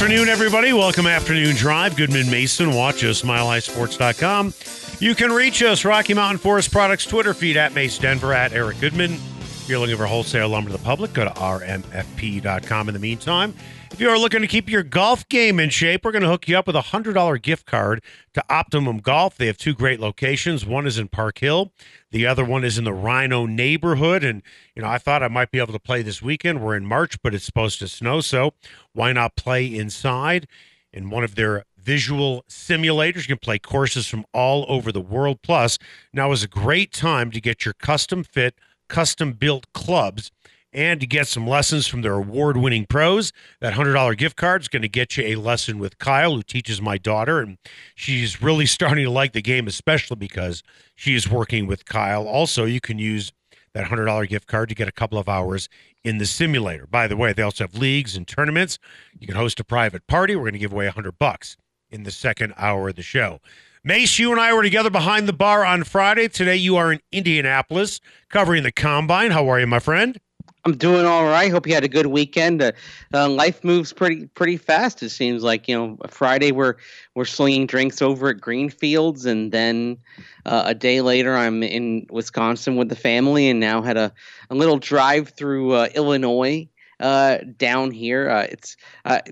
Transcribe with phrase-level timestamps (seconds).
[0.00, 0.72] Afternoon, everybody.
[0.72, 1.94] Welcome Afternoon Drive.
[1.94, 2.72] Goodman Mason.
[2.72, 4.54] Watch us, milehighsports.com.
[4.98, 8.80] You can reach us, Rocky Mountain Forest Products Twitter feed at Mace Denver, at Eric
[8.80, 9.12] Goodman.
[9.12, 12.88] If you're looking for wholesale lumber to the public, go to rmfp.com.
[12.88, 13.54] In the meantime,
[13.92, 16.46] if you are looking to keep your golf game in shape, we're going to hook
[16.46, 18.02] you up with a $100 gift card
[18.34, 19.36] to Optimum Golf.
[19.36, 20.64] They have two great locations.
[20.64, 21.72] One is in Park Hill,
[22.10, 24.22] the other one is in the Rhino neighborhood.
[24.22, 24.42] And,
[24.74, 26.62] you know, I thought I might be able to play this weekend.
[26.62, 28.20] We're in March, but it's supposed to snow.
[28.20, 28.54] So
[28.92, 30.46] why not play inside
[30.92, 33.22] in one of their visual simulators?
[33.22, 35.42] You can play courses from all over the world.
[35.42, 35.78] Plus,
[36.12, 38.54] now is a great time to get your custom fit,
[38.88, 40.30] custom built clubs
[40.72, 43.32] and to get some lessons from their award winning pros.
[43.60, 46.80] That $100 gift card is going to get you a lesson with Kyle, who teaches
[46.80, 47.40] my daughter.
[47.40, 47.58] And
[47.94, 50.62] she's really starting to like the game, especially because
[50.94, 52.26] she is working with Kyle.
[52.26, 53.32] Also, you can use
[53.72, 55.68] that $100 gift card to get a couple of hours
[56.02, 56.86] in the simulator.
[56.86, 58.78] By the way, they also have leagues and tournaments.
[59.18, 60.34] You can host a private party.
[60.34, 61.56] We're going to give away 100 bucks
[61.90, 63.40] in the second hour of the show.
[63.82, 66.28] Mace, you and I were together behind the bar on Friday.
[66.28, 69.30] Today you are in Indianapolis covering the combine.
[69.30, 70.20] How are you, my friend?
[70.64, 71.50] I'm doing all right.
[71.50, 72.60] Hope you had a good weekend.
[72.60, 72.72] Uh,
[73.14, 75.02] uh, life moves pretty pretty fast.
[75.02, 76.76] It seems like you know Friday we're
[77.14, 79.96] we're slinging drinks over at Greenfields, and then
[80.44, 84.12] uh, a day later I'm in Wisconsin with the family, and now had a,
[84.50, 86.68] a little drive through uh, Illinois
[87.00, 88.28] uh, down here.
[88.28, 88.76] Uh, it's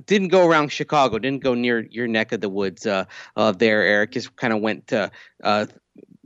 [0.07, 3.07] didn't go around Chicago, didn't go near your neck of the woods there,
[3.83, 4.13] Eric.
[4.13, 4.91] Just kind of went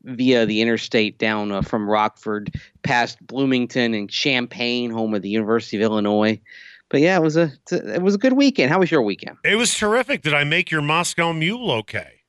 [0.04, 5.76] via the interstate down uh, from Rockford past Bloomington and Champaign, home of the University
[5.76, 6.40] of Illinois.
[6.88, 8.70] But yeah, it was a it was a good weekend.
[8.70, 9.38] How was your weekend?
[9.44, 10.22] It was terrific.
[10.22, 12.20] Did I make your Moscow Mule okay?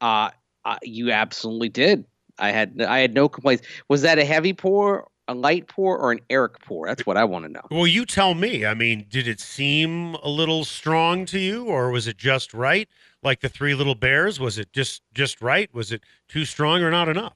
[0.00, 0.30] Uh,
[0.64, 2.04] uh you absolutely did.
[2.38, 3.66] I had I had no complaints.
[3.88, 6.86] Was that a heavy pour, a light pour, or an Eric pour?
[6.86, 7.60] That's what I want to know.
[7.70, 8.64] Well, you tell me.
[8.64, 12.88] I mean, did it seem a little strong to you, or was it just right?
[13.22, 15.72] Like the Three Little Bears, was it just just right?
[15.74, 17.34] Was it too strong or not enough?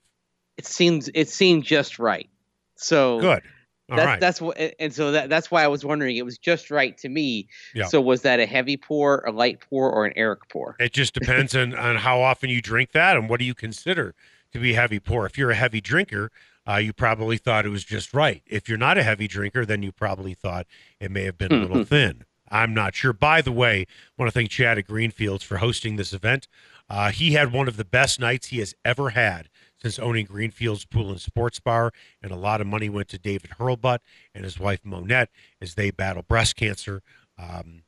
[0.56, 2.28] It seems it seemed just right.
[2.76, 3.42] So Good.
[3.90, 4.20] All that's right.
[4.20, 6.16] that's what, and so that that's why I was wondering.
[6.16, 7.48] It was just right to me.
[7.74, 7.86] Yeah.
[7.86, 10.76] So was that a heavy pour, a light pour, or an Eric pour?
[10.78, 14.14] It just depends on, on how often you drink that and what do you consider
[14.52, 15.26] to be heavy pour.
[15.26, 16.30] If you're a heavy drinker,
[16.66, 18.42] uh, you probably thought it was just right.
[18.46, 20.66] If you're not a heavy drinker, then you probably thought
[21.00, 22.24] it may have been a little thin.
[22.52, 23.14] I'm not sure.
[23.14, 26.46] By the way, I want to thank Chad at Greenfields for hosting this event.
[26.88, 29.48] Uh, he had one of the best nights he has ever had
[29.80, 31.92] since owning Greenfields Pool and Sports Bar,
[32.22, 33.98] and a lot of money went to David Hurlbut
[34.34, 35.30] and his wife Monette
[35.60, 37.02] as they battle breast cancer.
[37.38, 37.82] Um,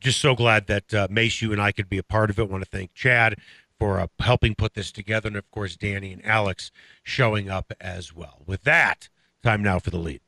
[0.00, 2.48] just so glad that uh, Mace, you and I could be a part of it.
[2.48, 3.36] want to thank Chad
[3.78, 6.70] for uh, helping put this together, and of course, Danny and Alex
[7.02, 8.42] showing up as well.
[8.46, 9.10] With that,
[9.42, 10.20] time now for the lead.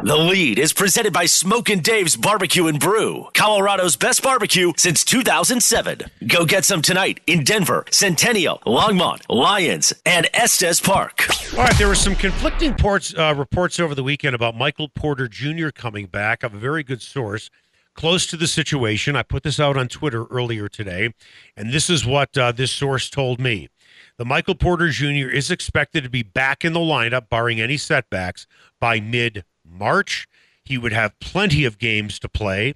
[0.00, 6.00] The lead is presented by Smokin' Dave's Barbecue and Brew, Colorado's best barbecue since 2007.
[6.26, 11.28] Go get some tonight in Denver, Centennial, Longmont, Lyons, and Estes Park.
[11.52, 15.28] All right, there were some conflicting ports, uh, reports over the weekend about Michael Porter
[15.28, 15.68] Jr.
[15.68, 16.42] coming back.
[16.42, 17.48] I have a very good source
[17.94, 19.14] close to the situation.
[19.14, 21.14] I put this out on Twitter earlier today,
[21.56, 23.68] and this is what uh, this source told me.
[24.16, 25.28] The Michael Porter Jr.
[25.28, 28.46] is expected to be back in the lineup, barring any setbacks,
[28.80, 30.26] by mid March.
[30.64, 32.74] He would have plenty of games to play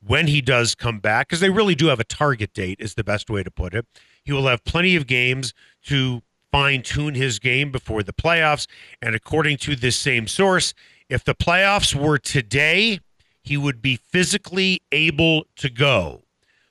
[0.00, 3.04] when he does come back, because they really do have a target date, is the
[3.04, 3.84] best way to put it.
[4.22, 5.52] He will have plenty of games
[5.86, 6.22] to
[6.52, 8.66] fine tune his game before the playoffs.
[9.02, 10.72] And according to this same source,
[11.08, 13.00] if the playoffs were today,
[13.42, 16.22] he would be physically able to go.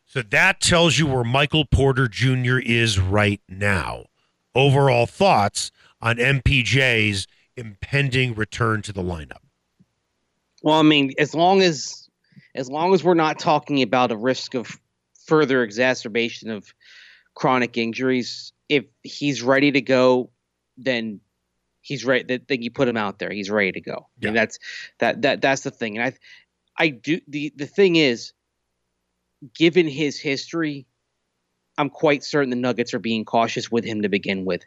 [0.06, 2.60] So that tells you where Michael Porter Jr.
[2.60, 4.06] is right now.
[4.56, 5.72] Overall thoughts
[6.02, 9.47] on MPJ's impending return to the lineup.
[10.64, 12.10] Well, I mean, as long as
[12.56, 14.80] as long as we're not talking about a risk of
[15.26, 16.74] further exacerbation of
[17.36, 20.32] chronic injuries, if he's ready to go,
[20.78, 21.20] then
[21.82, 22.24] he's ready.
[22.24, 23.32] Then then you put him out there.
[23.32, 24.08] He's ready to go.
[24.20, 24.30] Yeah.
[24.30, 24.60] And that's
[25.00, 25.98] that that that's the thing.
[25.98, 28.34] And I I do the the thing is,
[29.54, 30.88] given his history,
[31.78, 34.64] I'm quite certain the Nuggets are being cautious with him to begin with.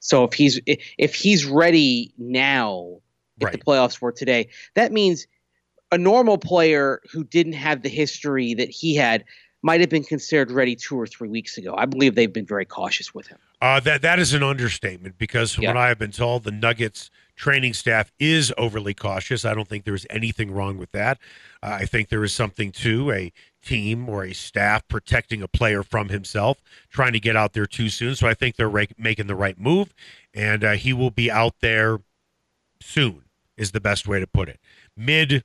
[0.00, 3.00] So if he's if he's ready now,
[3.40, 5.26] if the playoffs were today, that means
[5.92, 9.24] a normal player who didn't have the history that he had
[9.62, 11.74] might have been considered ready two or three weeks ago.
[11.76, 13.38] I believe they've been very cautious with him.
[13.60, 15.70] Uh, that that is an understatement because from Yeah.
[15.70, 19.44] what I have been told, the Nuggets training staff is overly cautious.
[19.44, 21.18] I don't think there's anything wrong with that.
[21.62, 25.82] Uh, I think there is something to a team or a staff protecting a player
[25.82, 28.14] from himself, trying to get out there too soon.
[28.14, 29.92] So I think they're ra- making the right move,
[30.32, 31.98] and uh, he will be out there
[32.80, 33.22] soon.
[33.56, 34.60] Is the best way to put it.
[34.96, 35.44] Mid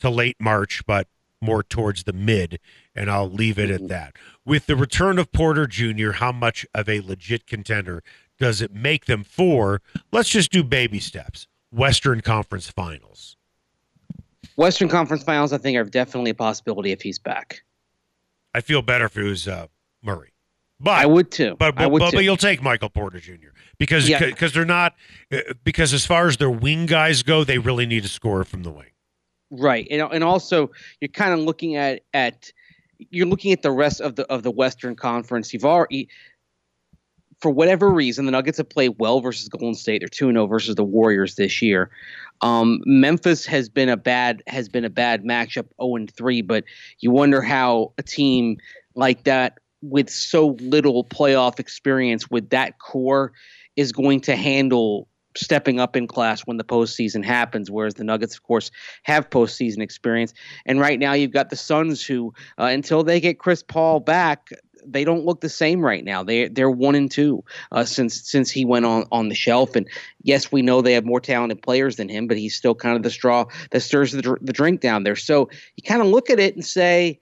[0.00, 1.08] to late March, but
[1.40, 2.58] more towards the mid,
[2.94, 4.16] and I'll leave it at that.
[4.44, 8.02] With the return of Porter Jr., how much of a legit contender
[8.38, 9.80] does it make them for?
[10.12, 11.46] Let's just do baby steps.
[11.70, 13.36] Western Conference Finals.
[14.56, 17.62] Western Conference Finals, I think, are definitely a possibility if he's back.
[18.54, 19.66] I feel better if it was uh,
[20.02, 20.32] Murray,
[20.80, 21.56] but I would too.
[21.58, 22.16] But but, would but, too.
[22.18, 23.48] but you'll take Michael Porter Jr.
[23.78, 24.24] because Yeah.
[24.24, 24.94] because they're not
[25.32, 28.62] uh, because as far as their wing guys go, they really need a scorer from
[28.62, 28.90] the wing.
[29.50, 30.70] Right, and and also
[31.00, 32.50] you're kind of looking at at
[33.10, 35.52] you're looking at the rest of the of the Western Conference.
[35.52, 36.08] You've already,
[37.40, 40.00] for whatever reason, the Nuggets have played well versus Golden State.
[40.00, 41.90] They're two zero versus the Warriors this year.
[42.40, 46.42] Um, Memphis has been a bad has been a bad matchup, zero and three.
[46.42, 46.64] But
[46.98, 48.56] you wonder how a team
[48.94, 53.32] like that with so little playoff experience with that core
[53.76, 57.70] is going to handle stepping up in class when the postseason happens.
[57.70, 58.70] Whereas the Nuggets, of course,
[59.02, 60.32] have postseason experience.
[60.64, 64.48] And right now, you've got the Suns, who uh, until they get Chris Paul back,
[64.86, 66.22] they don't look the same right now.
[66.22, 69.76] They they're one and two uh, since since he went on on the shelf.
[69.76, 69.88] And
[70.22, 73.02] yes, we know they have more talented players than him, but he's still kind of
[73.02, 75.16] the straw that stirs the, the drink down there.
[75.16, 77.18] So you kind of look at it and say.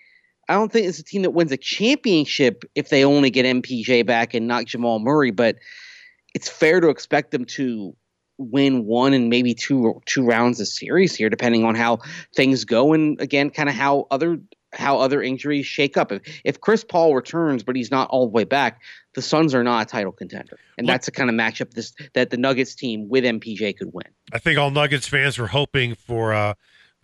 [0.48, 4.06] I don't think it's a team that wins a championship if they only get MPJ
[4.06, 5.56] back and not Jamal Murray, but
[6.34, 7.96] it's fair to expect them to
[8.38, 11.98] win one and maybe two two rounds of series here, depending on how
[12.34, 14.38] things go, and again, kind of how other
[14.72, 16.12] how other injuries shake up.
[16.12, 18.82] If if Chris Paul returns, but he's not all the way back,
[19.14, 21.94] the Suns are not a title contender, and Look- that's the kind of matchup this
[22.14, 24.06] that the Nuggets team with MPJ could win.
[24.32, 26.54] I think all Nuggets fans were hoping for uh,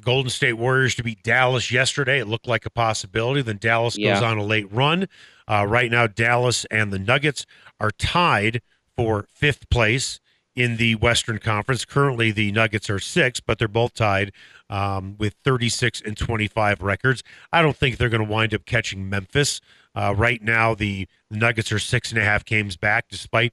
[0.00, 2.20] Golden State Warriors to beat Dallas yesterday.
[2.20, 3.43] It looked like a possibility.
[3.43, 5.08] Then Dallas goes on a late run.
[5.49, 7.47] Uh, right now, Dallas and the Nuggets
[7.81, 8.62] are tied
[8.97, 10.20] for fifth place
[10.55, 11.85] in the Western Conference.
[11.85, 14.32] Currently, the Nuggets are six, but they're both tied
[14.69, 17.23] um, with 36 and 25 records.
[17.52, 19.61] I don't think they're going to wind up catching Memphis.
[19.94, 23.52] Uh, right now, the Nuggets are six and a half games back, despite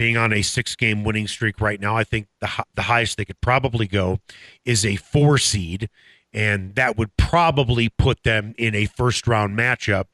[0.00, 1.94] being on a six game winning streak right now.
[1.94, 4.18] I think the the highest they could probably go
[4.64, 5.90] is a four seed,
[6.32, 10.06] and that would probably put them in a first round matchup,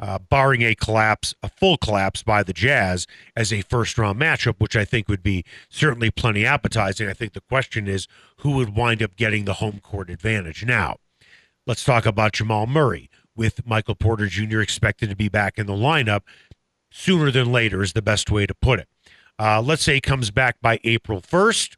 [0.00, 3.06] uh, barring a collapse, a full collapse by the Jazz
[3.36, 7.06] as a first round matchup, which I think would be certainly plenty appetizing.
[7.06, 8.08] I think the question is
[8.38, 10.64] who would wind up getting the home court advantage.
[10.64, 10.96] Now,
[11.66, 13.10] let's talk about Jamal Murray.
[13.36, 14.60] With Michael Porter Jr.
[14.60, 16.20] expected to be back in the lineup
[16.90, 18.88] sooner than later, is the best way to put it.
[19.38, 21.76] Uh, let's say he comes back by April 1st.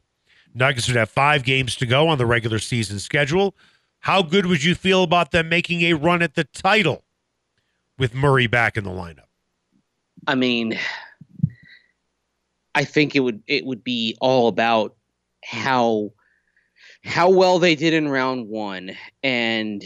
[0.53, 3.55] Nuggets would have five games to go on the regular season schedule.
[3.99, 7.03] How good would you feel about them making a run at the title
[7.97, 9.25] with Murray back in the lineup?
[10.25, 10.77] I mean,
[12.75, 14.95] I think it would it would be all about
[15.43, 16.11] how
[17.03, 18.91] how well they did in round one
[19.23, 19.83] and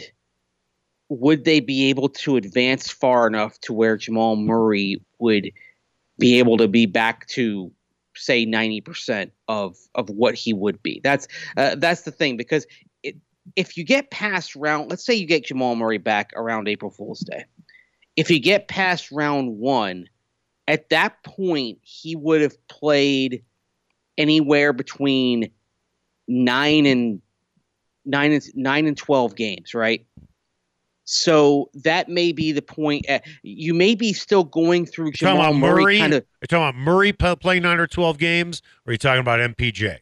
[1.10, 5.52] would they be able to advance far enough to where Jamal Murray would
[6.22, 7.72] be able to be back to
[8.16, 11.02] say 90% of of what he would be.
[11.04, 12.68] That's uh, that's the thing because
[13.04, 13.18] it,
[13.56, 17.22] if you get past round let's say you get Jamal Murray back around April Fool's
[17.22, 17.44] Day.
[18.16, 20.08] If you get past round 1
[20.68, 23.44] at that point he would have played
[24.18, 25.52] anywhere between
[26.28, 27.22] 9 and
[28.06, 30.06] 9 and 9 and 12 games, right?
[31.12, 33.06] So that may be the point.
[33.10, 35.98] At, you may be still going through You talking Jamal about Murray, Murray?
[36.00, 36.24] kind of.
[36.42, 38.62] Are talking about Murray playing nine or 12 games?
[38.86, 39.98] Or are you talking about MPJ?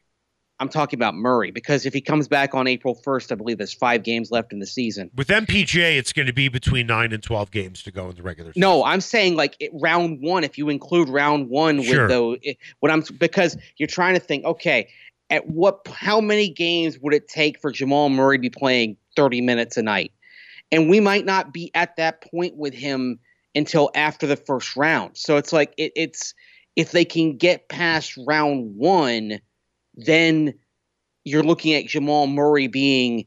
[0.59, 3.73] I'm talking about Murray because if he comes back on April 1st, I believe there's
[3.73, 5.09] five games left in the season.
[5.15, 8.21] With MPJ, it's going to be between nine and 12 games to go in the
[8.21, 8.59] regular season.
[8.59, 10.43] No, I'm saying like it, round one.
[10.43, 12.07] If you include round one Sure.
[12.07, 14.43] with the it, what I'm because you're trying to think.
[14.45, 14.89] Okay,
[15.29, 15.79] at what?
[15.87, 19.81] How many games would it take for Jamal Murray to be playing 30 minutes a
[19.81, 20.11] night?
[20.71, 23.19] And we might not be at that point with him
[23.55, 25.17] until after the first round.
[25.17, 26.33] So it's like it, it's
[26.75, 29.39] if they can get past round one,
[29.95, 30.53] then
[31.25, 33.25] you're looking at Jamal Murray being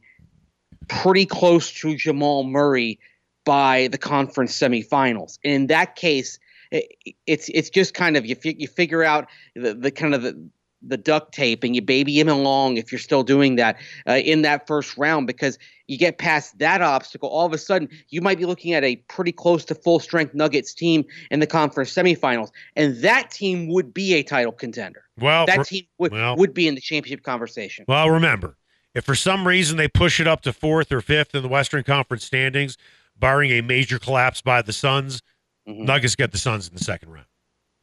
[0.89, 2.99] pretty close to Jamal Murray
[3.45, 5.39] by the conference semifinals.
[5.45, 6.39] And in that case,
[6.71, 6.87] it,
[7.27, 10.49] it's it's just kind of you fi- you figure out the, the kind of the
[10.87, 13.77] the duct tape and you baby him along if you're still doing that
[14.09, 17.89] uh, in that first round because you get past that obstacle, all of a sudden
[18.09, 21.47] you might be looking at a pretty close to full strength Nuggets team in the
[21.47, 25.05] conference semifinals, and that team would be a title contender.
[25.19, 27.85] Well, that team would well, would be in the championship conversation.
[27.87, 28.57] Well, remember,
[28.95, 31.85] if for some reason they push it up to fourth or fifth in the Western
[31.85, 32.77] Conference standings,
[33.19, 35.23] barring a major collapse by the Suns,
[35.69, 35.85] mm-hmm.
[35.85, 37.27] Nuggets get the Suns in the second round.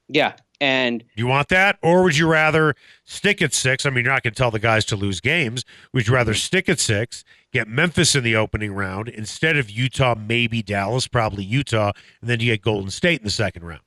[0.07, 2.75] Yeah, and you want that, or would you rather
[3.05, 3.85] stick at six?
[3.85, 5.63] I mean, you're not going to tell the guys to lose games.
[5.93, 7.23] Would you rather stick at six,
[7.53, 12.39] get Memphis in the opening round instead of Utah, maybe Dallas, probably Utah, and then
[12.39, 13.81] you get Golden State in the second round?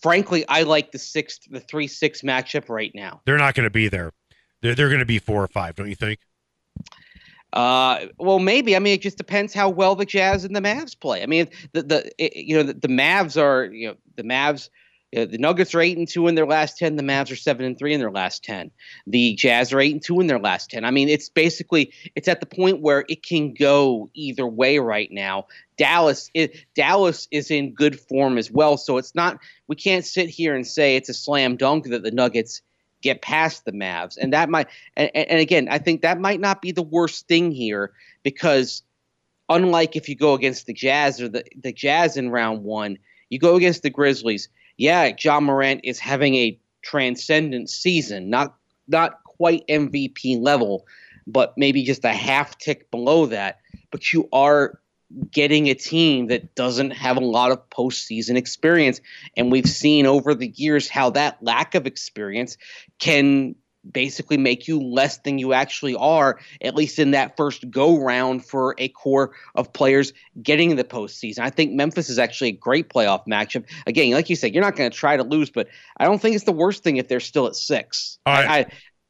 [0.00, 3.20] Frankly, I like the six, the three six matchup right now.
[3.24, 4.12] They're not going to be there.
[4.60, 6.20] They're they're going to be four or five, don't you think?
[7.52, 8.76] Uh, well, maybe.
[8.76, 11.22] I mean, it just depends how well the Jazz and the Mavs play.
[11.22, 14.68] I mean, the the it, you know the, the Mavs are you know the Mavs
[15.16, 16.96] uh, the Nuggets are eight and two in their last ten.
[16.96, 18.70] The Mavs are seven and three in their last ten.
[19.06, 20.84] The Jazz are eight and two in their last ten.
[20.84, 25.10] I mean, it's basically it's at the point where it can go either way right
[25.10, 25.46] now.
[25.78, 29.38] Dallas, it, Dallas is in good form as well, so it's not.
[29.66, 32.60] We can't sit here and say it's a slam dunk that the Nuggets
[33.00, 34.68] get past the Mavs, and that might.
[34.94, 38.82] And, and again, I think that might not be the worst thing here because,
[39.48, 42.98] unlike if you go against the Jazz or the the Jazz in round one,
[43.30, 48.54] you go against the Grizzlies yeah, Ja Morant is having a transcendent season, not
[48.86, 50.86] not quite MVP level,
[51.26, 53.58] but maybe just a half tick below that.
[53.90, 54.80] But you are
[55.30, 59.00] getting a team that doesn't have a lot of postseason experience.
[59.36, 62.56] And we've seen over the years how that lack of experience
[62.98, 63.54] can
[63.92, 68.44] basically make you less than you actually are, at least in that first go round
[68.44, 71.40] for a core of players getting the postseason.
[71.40, 73.64] I think Memphis is actually a great playoff matchup.
[73.86, 75.68] Again, like you said, you're not going to try to lose, but
[75.98, 78.18] I don't think it's the worst thing if they're still at six.
[78.26, 78.48] All right.
[78.48, 78.66] I, I,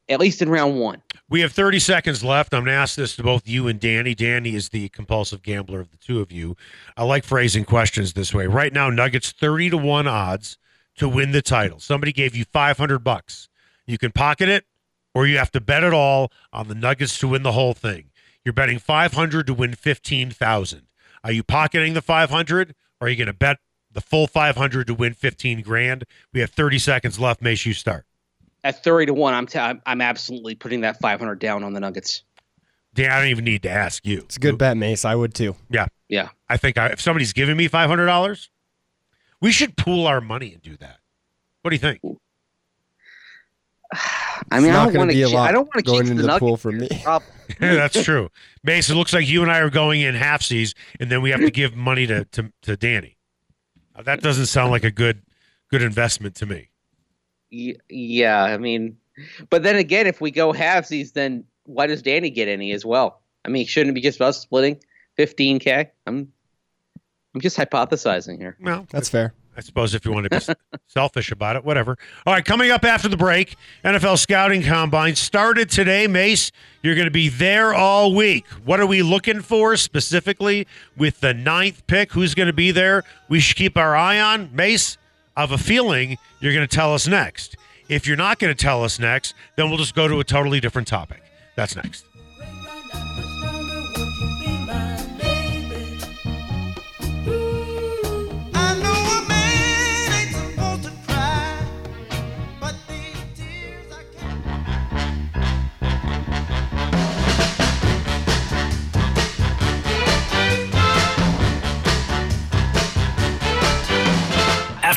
[0.09, 1.03] at least in round one.
[1.29, 2.55] We have 30 seconds left.
[2.55, 4.15] I'm going to ask this to both you and Danny.
[4.15, 6.57] Danny is the compulsive gambler of the two of you.
[6.97, 8.47] I like phrasing questions this way.
[8.47, 10.57] Right now, Nuggets 30 to 1 odds
[10.97, 11.79] to win the title.
[11.79, 13.49] Somebody gave you 500 bucks.
[13.89, 14.67] You can pocket it
[15.15, 18.11] or you have to bet it all on the Nuggets to win the whole thing.
[18.45, 20.83] You're betting 500 to win 15,000.
[21.25, 23.57] Are you pocketing the 500 or are you going to bet
[23.91, 26.05] the full 500 to win 15 grand?
[26.33, 27.41] We have 30 seconds left.
[27.41, 28.05] Make sure you start.
[28.63, 32.25] At 30 to 1, I'm t- I'm absolutely putting that 500 down on the Nuggets.
[32.95, 34.19] Dan, I don't even need to ask you.
[34.19, 35.05] It's a good bet, Mace.
[35.05, 35.57] I would too.
[35.71, 35.87] Yeah.
[36.09, 36.29] Yeah.
[36.49, 38.49] I think I, if somebody's giving me $500,
[39.41, 40.99] we should pool our money and do that.
[41.63, 42.01] What do you think?
[44.51, 45.37] I mean, I don't want to.
[45.37, 46.89] I don't want to going into the, the pool for me.
[47.01, 47.21] yeah,
[47.59, 48.31] that's true.
[48.63, 51.51] Mason, looks like you and I are going in halfsies, and then we have to
[51.51, 53.17] give money to to, to Danny.
[53.95, 55.23] Uh, that doesn't sound like a good
[55.71, 56.71] good investment to me.
[57.51, 58.97] Yeah, I mean,
[59.49, 63.23] but then again, if we go halfsies, then why does Danny get any as well?
[63.45, 64.79] I mean, shouldn't it be just us splitting
[65.17, 65.91] fifteen k?
[66.07, 66.31] I'm
[67.35, 68.57] I'm just hypothesizing here.
[68.61, 69.33] Well, that's fair.
[69.59, 70.55] I suppose if you want to be
[70.87, 71.99] selfish about it, whatever.
[72.25, 76.07] All right, coming up after the break, NFL Scouting Combine started today.
[76.07, 78.47] Mace, you're going to be there all week.
[78.65, 82.13] What are we looking for specifically with the ninth pick?
[82.13, 83.03] Who's going to be there?
[83.29, 84.55] We should keep our eye on.
[84.55, 84.97] Mace,
[85.37, 87.57] I have a feeling you're going to tell us next.
[87.89, 90.61] If you're not going to tell us next, then we'll just go to a totally
[90.61, 91.21] different topic.
[91.57, 92.08] That's next.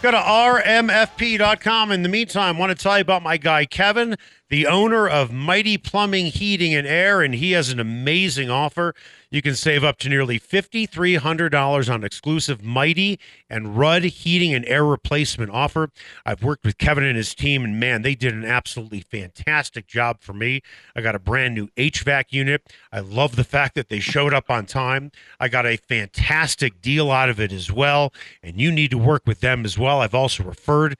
[0.00, 1.90] Go to rmfp.com.
[1.90, 4.16] In the meantime, I want to tell you about my guy, Kevin,
[4.48, 8.94] the owner of Mighty Plumbing, Heating, and Air, and he has an amazing offer.
[9.30, 14.84] You can save up to nearly $5,300 on exclusive Mighty and Ruud heating and air
[14.84, 15.90] replacement offer.
[16.24, 20.22] I've worked with Kevin and his team, and man, they did an absolutely fantastic job
[20.22, 20.62] for me.
[20.96, 22.72] I got a brand new HVAC unit.
[22.90, 25.12] I love the fact that they showed up on time.
[25.38, 29.26] I got a fantastic deal out of it as well, and you need to work
[29.26, 30.00] with them as well.
[30.00, 30.96] I've also referred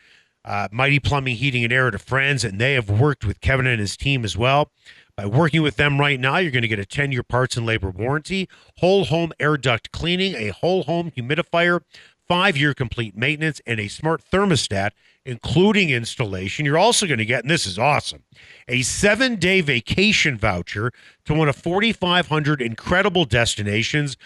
[0.49, 3.79] uh, Mighty Plumbing, Heating, and Air to friends, and they have worked with Kevin and
[3.79, 4.71] his team as well.
[5.15, 7.67] By working with them right now, you're going to get a 10 year parts and
[7.67, 11.83] labor warranty, whole home air duct cleaning, a whole home humidifier,
[12.27, 14.93] five year complete maintenance, and a smart thermostat,
[15.27, 16.65] including installation.
[16.65, 18.23] You're also going to get, and this is awesome,
[18.69, 20.93] a seven day vacation voucher
[21.27, 24.17] to one of 4,500 incredible destinations.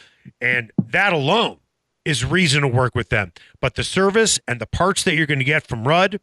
[0.41, 1.59] And that alone
[2.05, 3.33] is reason to work with them.
[3.61, 6.19] But the service and the parts that you're going to get from Ruud,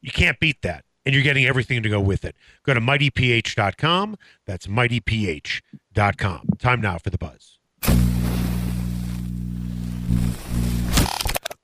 [0.00, 0.84] you can't beat that.
[1.06, 2.34] And you're getting everything to go with it.
[2.62, 4.16] Go to mightyph.com.
[4.46, 6.48] That's mightyph.com.
[6.58, 7.58] Time now for the buzz.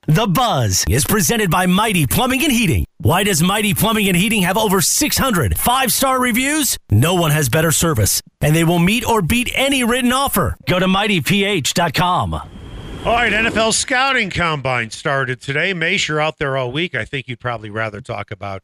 [0.06, 2.84] The Buzz is presented by Mighty Plumbing and Heating.
[2.98, 6.76] Why does Mighty Plumbing and Heating have over 600 five star reviews?
[6.90, 10.56] No one has better service, and they will meet or beat any written offer.
[10.66, 12.59] Go to mightyph.com.
[13.02, 15.72] All right, NFL scouting combine started today.
[15.72, 16.94] Mace, you're out there all week.
[16.94, 18.62] I think you'd probably rather talk about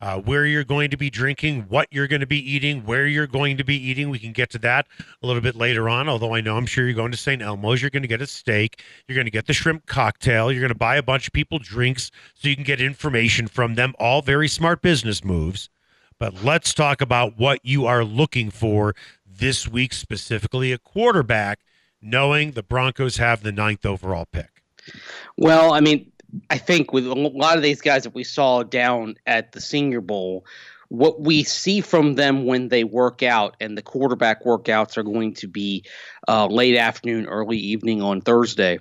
[0.00, 3.28] uh, where you're going to be drinking, what you're going to be eating, where you're
[3.28, 4.10] going to be eating.
[4.10, 4.88] We can get to that
[5.22, 7.40] a little bit later on, although I know I'm sure you're going to St.
[7.40, 7.80] Elmo's.
[7.80, 8.82] You're going to get a steak.
[9.06, 10.50] You're going to get the shrimp cocktail.
[10.50, 13.76] You're going to buy a bunch of people drinks so you can get information from
[13.76, 13.94] them.
[14.00, 15.70] All very smart business moves.
[16.18, 21.60] But let's talk about what you are looking for this week, specifically a quarterback,
[22.06, 24.62] knowing the Broncos have the ninth overall pick.
[25.36, 26.10] Well, I mean,
[26.50, 30.00] I think with a lot of these guys that we saw down at the Senior
[30.00, 30.46] Bowl,
[30.88, 35.34] what we see from them when they work out, and the quarterback workouts are going
[35.34, 35.84] to be
[36.28, 38.78] uh, late afternoon, early evening on Thursday.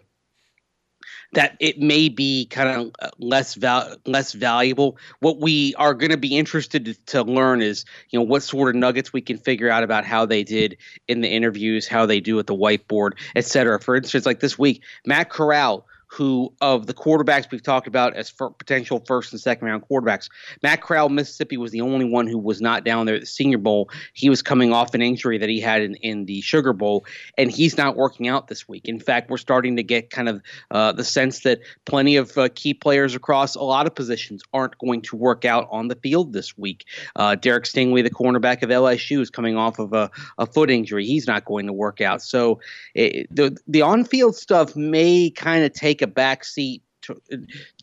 [1.36, 4.98] That it may be kind of uh, less val- less valuable.
[5.20, 8.70] What we are going to be interested to, to learn is, you know, what sort
[8.70, 10.78] of nuggets we can figure out about how they did
[11.08, 13.80] in the interviews, how they do at the whiteboard, et cetera.
[13.80, 18.32] For instance, like this week, Matt Corral who of the quarterbacks we've talked about as
[18.32, 20.30] potential first and second round quarterbacks.
[20.64, 23.58] Matt Corral, Mississippi, was the only one who was not down there at the Senior
[23.58, 23.90] Bowl.
[24.14, 27.06] He was coming off an injury that he had in, in the Sugar Bowl,
[27.38, 28.88] and he's not working out this week.
[28.88, 32.48] In fact, we're starting to get kind of uh, the sense that plenty of uh,
[32.56, 36.32] key players across a lot of positions aren't going to work out on the field
[36.32, 36.86] this week.
[37.18, 41.06] Uh, Derek Stingley, the cornerback of LSU, is coming off of a, a foot injury.
[41.06, 42.22] He's not going to work out.
[42.22, 42.62] So
[42.94, 47.22] it, the the on field stuff may kind of take backseat to,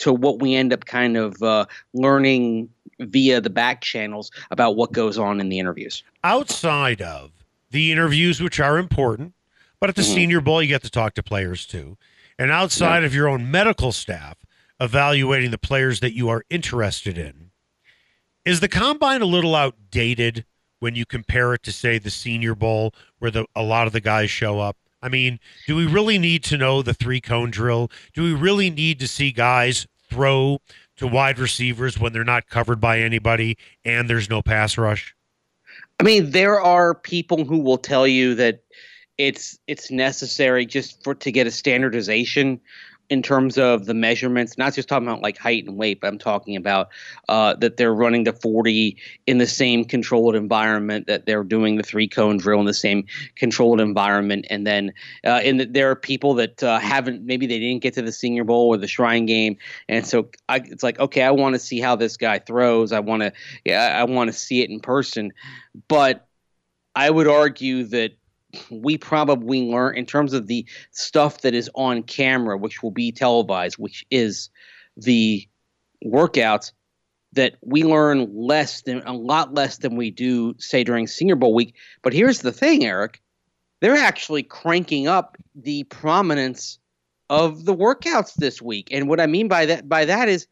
[0.00, 2.68] to what we end up kind of uh, learning
[3.00, 6.02] via the back channels about what goes on in the interviews.
[6.24, 7.30] Outside of
[7.70, 9.35] the interviews, which are important,
[9.80, 10.14] but at the mm-hmm.
[10.14, 11.96] Senior Bowl, you get to talk to players too.
[12.38, 13.06] And outside yeah.
[13.06, 14.37] of your own medical staff
[14.80, 17.50] evaluating the players that you are interested in,
[18.44, 20.44] is the combine a little outdated
[20.80, 24.00] when you compare it to, say, the Senior Bowl, where the, a lot of the
[24.00, 24.76] guys show up?
[25.02, 27.90] I mean, do we really need to know the three cone drill?
[28.14, 30.60] Do we really need to see guys throw
[30.96, 35.14] to wide receivers when they're not covered by anybody and there's no pass rush?
[35.98, 38.62] I mean, there are people who will tell you that
[39.18, 42.60] it's it's necessary just for to get a standardization
[43.12, 46.18] in terms of the measurements, not just talking about like height and weight, but I'm
[46.18, 46.88] talking about
[47.29, 48.96] uh, that they're running the 40
[49.27, 53.05] in the same controlled environment, that they're doing the three cone drill in the same
[53.37, 54.46] controlled environment.
[54.48, 54.94] And then
[55.25, 58.44] uh, the, there are people that uh, haven't, maybe they didn't get to the Senior
[58.44, 59.59] Bowl or the Shrine Game.
[59.90, 62.92] And so I, it's like, okay, I want to see how this guy throws.
[62.92, 63.35] I want to,
[63.66, 65.35] yeah, I want to see it in person.
[65.87, 66.27] But
[66.94, 68.12] I would argue that
[68.70, 73.12] we probably learn in terms of the stuff that is on camera, which will be
[73.12, 74.50] televised, which is
[74.96, 75.46] the
[76.04, 76.72] workouts
[77.32, 81.54] that we learn less than a lot less than we do say during Senior Bowl
[81.54, 81.74] week.
[82.02, 83.22] But here's the thing, Eric,
[83.80, 86.78] they're actually cranking up the prominence
[87.30, 88.88] of the workouts this week.
[88.90, 90.46] And what I mean by that by that is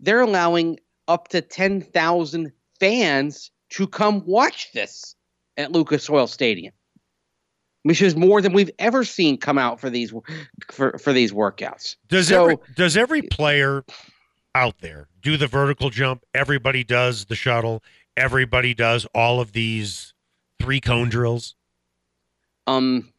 [0.00, 5.14] they're allowing up to 10,000 fans to come watch this
[5.56, 6.72] at Lucas Oil Stadium
[7.82, 10.12] which is more than we've ever seen come out for these
[10.70, 11.96] for, for these workouts.
[12.08, 13.84] Does so, every does every player
[14.54, 16.24] out there do the vertical jump?
[16.34, 17.82] Everybody does the shuttle.
[18.16, 20.12] Everybody does all of these
[20.60, 21.54] three cone drills.
[22.66, 23.12] Um,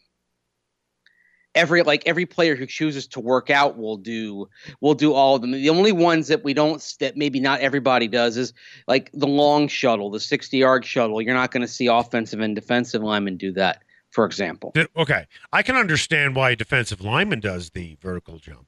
[1.56, 4.48] every like every player who chooses to work out will do
[4.82, 5.52] will do all of them.
[5.52, 8.54] The only ones that we don't that maybe not everybody does is
[8.88, 11.22] like the long shuttle, the sixty yard shuttle.
[11.22, 14.74] You're not going to see offensive and defensive linemen do that for example.
[14.96, 15.26] Okay.
[15.52, 18.68] I can understand why a defensive lineman does the vertical jump,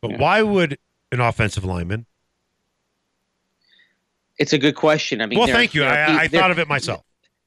[0.00, 0.18] but yeah.
[0.18, 0.78] why would
[1.12, 2.06] an offensive lineman?
[4.38, 5.20] It's a good question.
[5.20, 5.84] I mean, well, thank you.
[5.84, 7.04] I, I thought of it myself.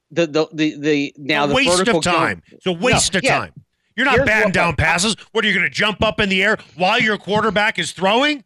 [0.09, 2.41] The the the, the now a the waste of time.
[2.47, 3.39] Jump, it's a waste no, of yeah.
[3.39, 3.53] time.
[3.97, 5.17] You're not Here's batting down passes.
[5.31, 8.43] What are you going to jump up in the air while your quarterback is throwing?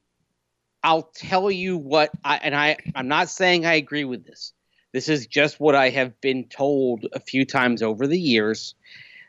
[0.84, 4.54] I'll tell you what I and I I'm not saying I agree with this.
[4.94, 8.76] This is just what I have been told a few times over the years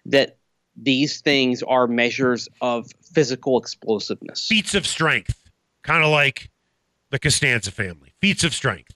[0.07, 0.37] that
[0.77, 4.46] these things are measures of physical explosiveness.
[4.48, 5.51] Feats of strength,
[5.83, 6.51] kind of like
[7.11, 8.14] the Costanza family.
[8.20, 8.94] Feats of strength.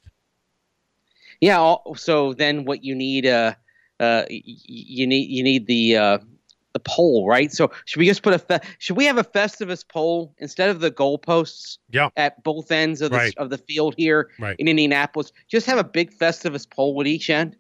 [1.41, 1.77] Yeah.
[1.97, 3.55] So then, what you need, uh,
[4.01, 6.19] uh, you need you need the uh,
[6.77, 7.51] the pole, right?
[7.51, 10.81] So should we just put a fe- should we have a Festivus pole instead of
[10.81, 11.79] the goalposts?
[11.91, 12.11] Yeah.
[12.17, 13.35] At both ends of the Right.
[13.39, 14.57] of the field here Right.
[14.59, 17.57] in Indianapolis, just have a big Festivus pole at each end,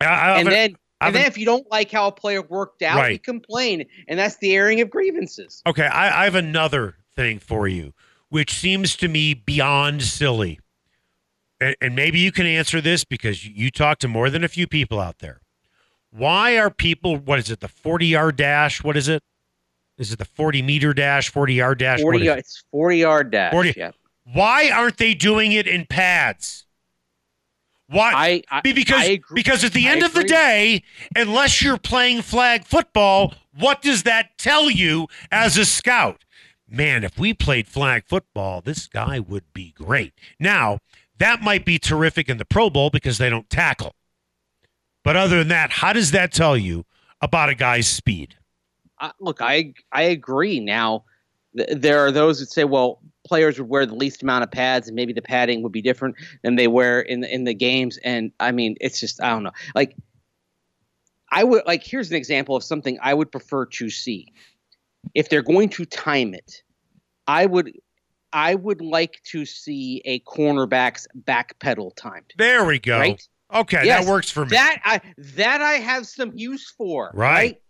[0.00, 0.76] I, I and often- then.
[1.02, 4.36] And then, if you don't like how a player worked out, you complain, and that's
[4.36, 5.62] the airing of grievances.
[5.66, 7.94] Okay, I, I have another thing for you,
[8.28, 10.60] which seems to me beyond silly.
[11.58, 14.66] And, and maybe you can answer this because you talk to more than a few
[14.66, 15.40] people out there.
[16.10, 18.82] Why are people, what is it, the 40 yard dash?
[18.82, 19.22] What is it?
[19.98, 21.98] Is it the 40 meter dash, 40 yard dash?
[21.98, 22.26] What Forty is it?
[22.26, 23.52] yard, it's forty yard dash.
[23.52, 23.90] 40 Yeah,
[24.32, 26.64] Why aren't they doing it in pads?
[27.86, 28.12] Why?
[28.14, 29.34] I, I because I agree.
[29.34, 30.84] because at the end of the day,
[31.16, 36.24] unless you're playing flag football, what does that tell you as a scout?
[36.68, 40.14] Man, if we played flag football, this guy would be great.
[40.38, 40.78] Now,
[41.18, 43.96] that might be terrific in the Pro Bowl because they don't tackle.
[45.02, 46.84] But other than that, how does that tell you
[47.20, 48.36] about a guy's speed?
[48.98, 50.60] I, look, I I agree.
[50.60, 51.04] Now,
[51.56, 54.88] th- there are those that say, well, players would wear the least amount of pads,
[54.88, 57.98] and maybe the padding would be different than they wear in the, in the games.
[58.04, 59.52] And I mean, it's just I don't know.
[59.74, 59.96] Like,
[61.30, 64.32] I would like here's an example of something I would prefer to see.
[65.14, 66.62] If they're going to time it,
[67.26, 67.72] I would
[68.32, 72.32] I would like to see a cornerback's back pedal timed.
[72.36, 72.98] There we go.
[72.98, 73.28] Right?
[73.52, 74.50] Okay, Yes, that works for me.
[74.50, 77.10] That I that I have some use for.
[77.14, 77.60] Right.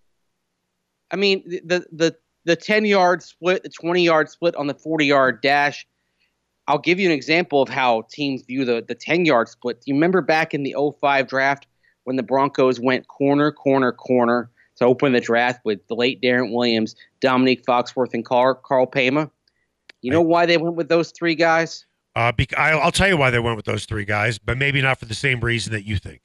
[1.11, 4.75] I mean the the the, the ten yard split, the twenty yard split on the
[4.75, 5.87] forty yard dash.
[6.67, 9.81] I'll give you an example of how teams view the the ten yard split.
[9.81, 11.67] Do you remember back in the 05 draft
[12.05, 16.53] when the Broncos went corner, corner, corner to open the draft with the late Darrent
[16.53, 19.31] Williams, Dominique Foxworth, and Karl Karl Paymah?
[20.03, 21.87] You know why they went with those three guys?
[22.17, 24.81] Uh, bec- I'll, I'll tell you why they went with those three guys, but maybe
[24.83, 26.21] not for the same reason that you think.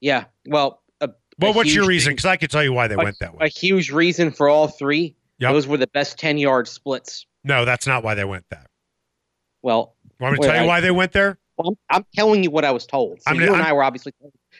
[0.00, 0.24] Yeah.
[0.46, 1.08] Well, a,
[1.38, 2.12] Well, a what's your reason?
[2.12, 3.46] Because I can tell you why they a, went that way.
[3.46, 5.16] a huge reason for all three.
[5.38, 5.52] Yep.
[5.52, 7.26] Those were the best 10 yard splits.
[7.44, 8.68] No, that's not why they went that.
[9.62, 11.38] Well, Want me to tell you I- why they went there?
[11.58, 13.20] well, I'm, telling you what I was told.
[13.22, 14.12] So I'm you and I'm- I were obviously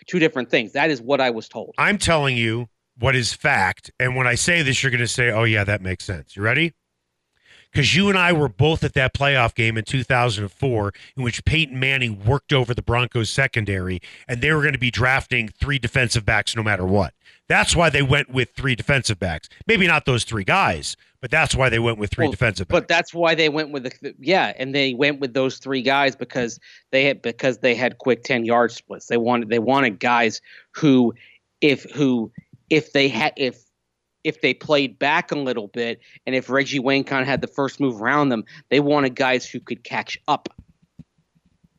[0.06, 0.72] two different things.
[0.72, 1.74] That is what I was told.
[1.78, 3.90] I'm telling you what is fact.
[4.00, 6.34] And when I say this, you're going to say, oh, yeah, that makes sense.
[6.36, 6.72] You ready?
[7.72, 11.78] Because you and I were both at that playoff game in 2004 in which Peyton
[11.78, 16.24] Manning worked over the Broncos secondary and they were going to be drafting three defensive
[16.24, 17.12] backs no matter what.
[17.48, 19.48] That's why they went with three defensive backs.
[19.66, 22.80] Maybe not those three guys, but that's why they went with three Well, defensive backs.
[22.80, 26.16] But that's why they went with the yeah, and they went with those three guys
[26.16, 26.58] because
[26.90, 29.06] they had because they had quick ten yard splits.
[29.06, 30.40] They wanted they wanted guys
[30.72, 31.14] who
[31.60, 32.32] if who
[32.68, 33.62] if they had if
[34.26, 37.46] if they played back a little bit and if Reggie Wayne kind of had the
[37.46, 40.48] first move around them, they wanted guys who could catch up.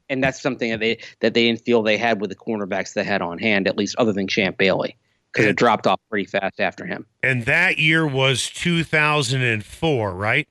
[0.10, 3.04] And that's something that they that they didn't feel they had with the cornerbacks they
[3.04, 4.96] had on hand, at least other than Champ Bailey,
[5.34, 7.06] because it dropped off pretty fast after him.
[7.22, 10.48] and that year was 2004, right?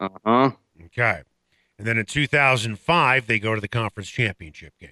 [0.00, 0.50] Uh huh.
[0.86, 1.22] Okay.
[1.78, 4.90] And then in 2005, they go to the conference championship game.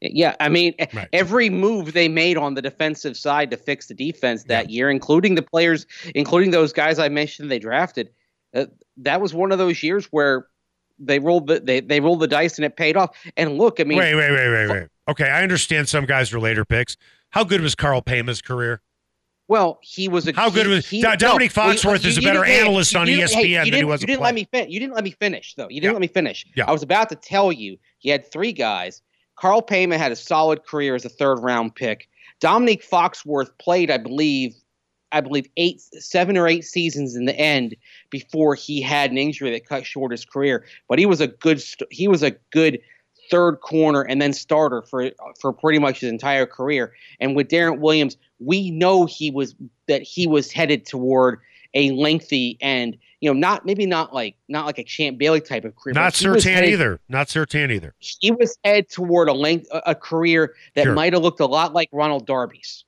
[0.00, 1.08] Yeah, I mean, Right.
[1.12, 5.34] every move they made on the defensive side to fix the defense that year, including
[5.34, 8.10] the players, including those guys I mentioned they drafted,
[8.54, 8.66] uh,
[8.98, 10.46] that was one of those years where
[11.00, 13.16] they rolled the they, they rolled the dice and it paid off.
[13.36, 14.88] And look, I mean, wait, wait, wait, wait, wait.
[15.08, 16.96] Okay, I understand some guys were later picks.
[17.30, 18.80] How good was Karl Paymah's career?
[19.50, 22.44] well, he was a How good was- he, Dominique well, Foxworth you- is a better
[22.44, 24.24] analyst on didn't- hey, ESPN than he was a You didn't player.
[24.26, 25.68] let me fin- You didn't let me finish though.
[25.70, 25.92] You didn't Yeah.
[25.92, 26.44] let me finish.
[26.54, 26.64] Yeah.
[26.68, 27.78] I was about to tell you.
[28.00, 29.02] he had three guys.
[29.40, 32.08] Karl Paymah had a solid career as a third round pick.
[32.40, 34.54] Dominique Foxworth played, I believe,
[35.12, 37.76] I believe eight, seven or eight seasons in the end
[38.10, 40.64] before he had an injury that cut short his career.
[40.88, 42.80] But he was a good, he was a good
[43.30, 46.94] third corner and then starter for for pretty much his entire career.
[47.20, 49.54] And with Darrent Williams, we know he was
[49.86, 51.40] that he was headed toward
[51.74, 55.64] a lengthy and you know not maybe not like not like a Champ Bailey type
[55.64, 55.92] of career.
[55.94, 57.00] Not but he was Surtain headed- either.
[57.08, 57.94] Not Surtain either.
[57.98, 60.94] He was head toward a length a, a career that Sure.
[60.94, 62.84] might have looked a lot like Ronald Darby's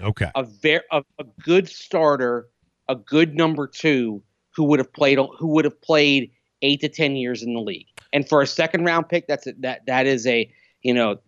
[0.00, 0.30] Okay.
[0.36, 2.48] a very a, a good starter,
[2.88, 4.22] a good number two
[4.54, 6.30] who would have played who would have played
[6.62, 7.86] eight to ten years in the league.
[8.12, 10.48] And for a second round pick, that's a, that that is a
[10.82, 11.18] you know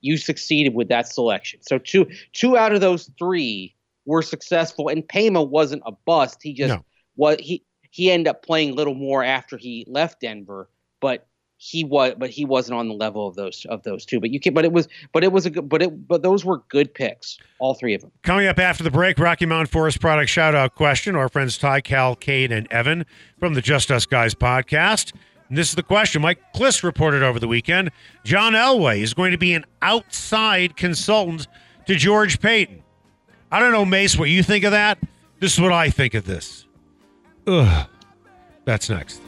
[0.00, 1.60] you succeeded with that selection.
[1.62, 3.74] So two two out of those three
[4.06, 6.42] were successful, and Paymah wasn't a bust.
[6.42, 6.84] He just No.
[7.16, 10.68] what he he ended up playing a little more after he left Denver
[11.00, 11.26] but
[11.58, 14.20] he was but he wasn't on the level of those of those two.
[14.20, 16.44] But you can but it was but it was a good but it but those
[16.44, 18.10] were good picks all three of them.
[18.22, 21.16] Coming up after the break rocky mountain forest product shout out question.
[21.16, 23.06] Our friends ty cal Cade, and evan
[23.38, 25.12] from the just us guys podcast.
[25.48, 27.90] And this is the question mike Klis reported over the weekend.
[28.24, 31.48] John elway is going to be an outside consultant
[31.86, 32.82] to george paton
[33.50, 34.98] i don't know mace what you think of that.
[35.40, 36.66] This is what i think of this.
[37.46, 37.88] Ugh.
[38.64, 39.20] That's next.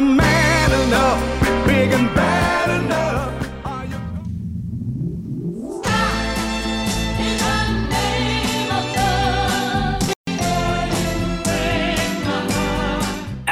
[0.00, 3.01] Man enough, big and bad enough?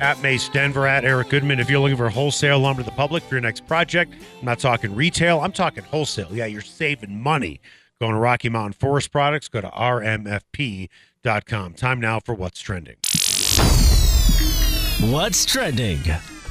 [0.00, 1.60] at Mace Denver, at Eric Goodman.
[1.60, 4.58] If you're looking for wholesale lumber to the public for your next project, I'm not
[4.58, 6.28] talking retail, I'm talking wholesale.
[6.32, 7.60] Yeah, you're saving money.
[8.00, 10.88] Going to Rocky Mountain Forest Products, go to rmfp.com.
[11.74, 12.96] Time now for What's Trending.
[15.10, 16.00] What's Trending?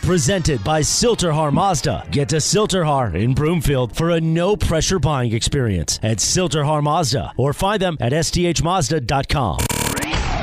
[0.02, 2.08] Presented by Sill-TerHar Mazda.
[2.12, 7.54] Get to Sill-TerHar in Broomfield for a no pressure buying experience at Sill-TerHar Mazda or
[7.54, 9.60] find them at sthmazda.com.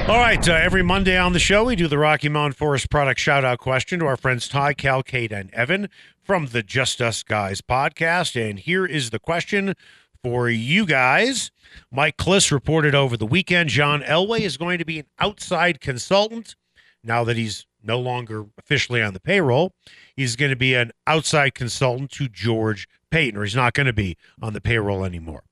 [0.09, 3.19] All right, uh, every Monday on the show, we do the Rocky Mountain Forest product
[3.19, 5.88] shout out question to our friends Ty, Cal, Cade, and Evan
[6.23, 8.40] from the Just Us Guys podcast.
[8.40, 9.75] And here is the question
[10.23, 11.51] for you guys.
[11.90, 16.55] Mike Klis reported over the weekend John Elway is going to be an outside consultant
[17.03, 19.73] now that he's no longer officially on the payroll.
[20.14, 23.92] He's going to be an outside consultant to George Paton, or he's not going to
[23.92, 25.42] be on the payroll anymore.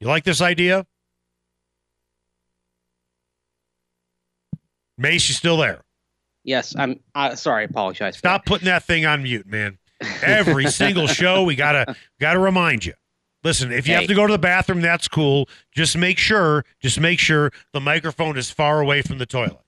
[0.00, 0.86] You like this idea?
[5.00, 5.82] Mace, you still there?
[6.44, 7.62] Yes, I'm uh, sorry.
[7.62, 8.18] I apologize.
[8.18, 9.78] Stop putting that thing on mute, man.
[10.22, 12.94] Every single show, we gotta gotta remind you.
[13.42, 14.00] Listen, if you hey.
[14.00, 15.48] have to go to the bathroom, that's cool.
[15.74, 19.60] Just make sure, just make sure the microphone is far away from the toilet.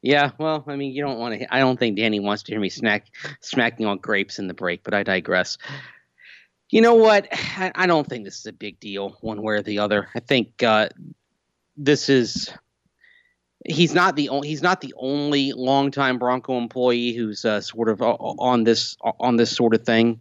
[0.00, 1.54] Yeah, well, I mean, you don't want to.
[1.54, 3.06] I don't think Danny wants to hear me snack,
[3.40, 5.58] smacking on grapes in the break, but I digress.
[6.70, 7.28] You know what?
[7.32, 10.08] I, I don't think this is a big deal, one way or the other.
[10.14, 10.88] I think uh,
[11.76, 12.50] this is
[13.68, 18.02] he's not the only he's not the only longtime Bronco employee who's uh, sort of
[18.02, 20.20] uh, on this on this sort of thing,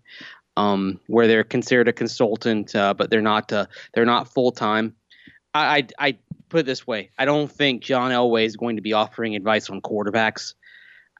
[0.58, 4.94] um, where they're considered a consultant, uh, but they're not uh, they're not full time.
[5.54, 6.18] I, I, I
[6.50, 9.70] put it this way: I don't think John Elway is going to be offering advice
[9.70, 10.54] on quarterbacks.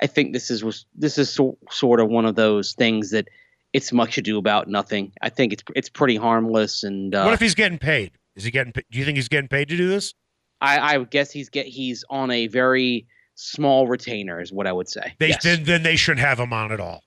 [0.02, 3.30] I think this is this is so, sort of one of those things that
[3.74, 5.14] it's much ado about nothing.
[5.22, 6.84] I think it's it's pretty harmless.
[6.84, 8.12] And uh, what if he's getting paid?
[8.36, 8.74] Is he getting?
[8.74, 10.14] Do you think he's getting paid to do this?
[10.62, 14.72] I, I would guess he's get he's on a very small retainer, is what I
[14.72, 15.14] would say.
[15.20, 15.44] They yes.
[15.44, 17.04] then, then they shouldn't have him on at all.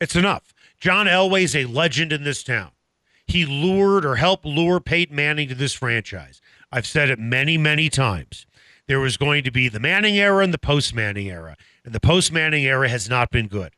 [0.00, 0.52] It's enough.
[0.78, 2.72] John Elway's a legend in this town.
[3.26, 6.40] He lured or helped lure Peyton Manning to this franchise.
[6.70, 8.46] I've said it many, many times.
[8.86, 11.56] There was going to be the Manning era and the post Manning era.
[11.84, 13.72] And the post Manning era has not been good,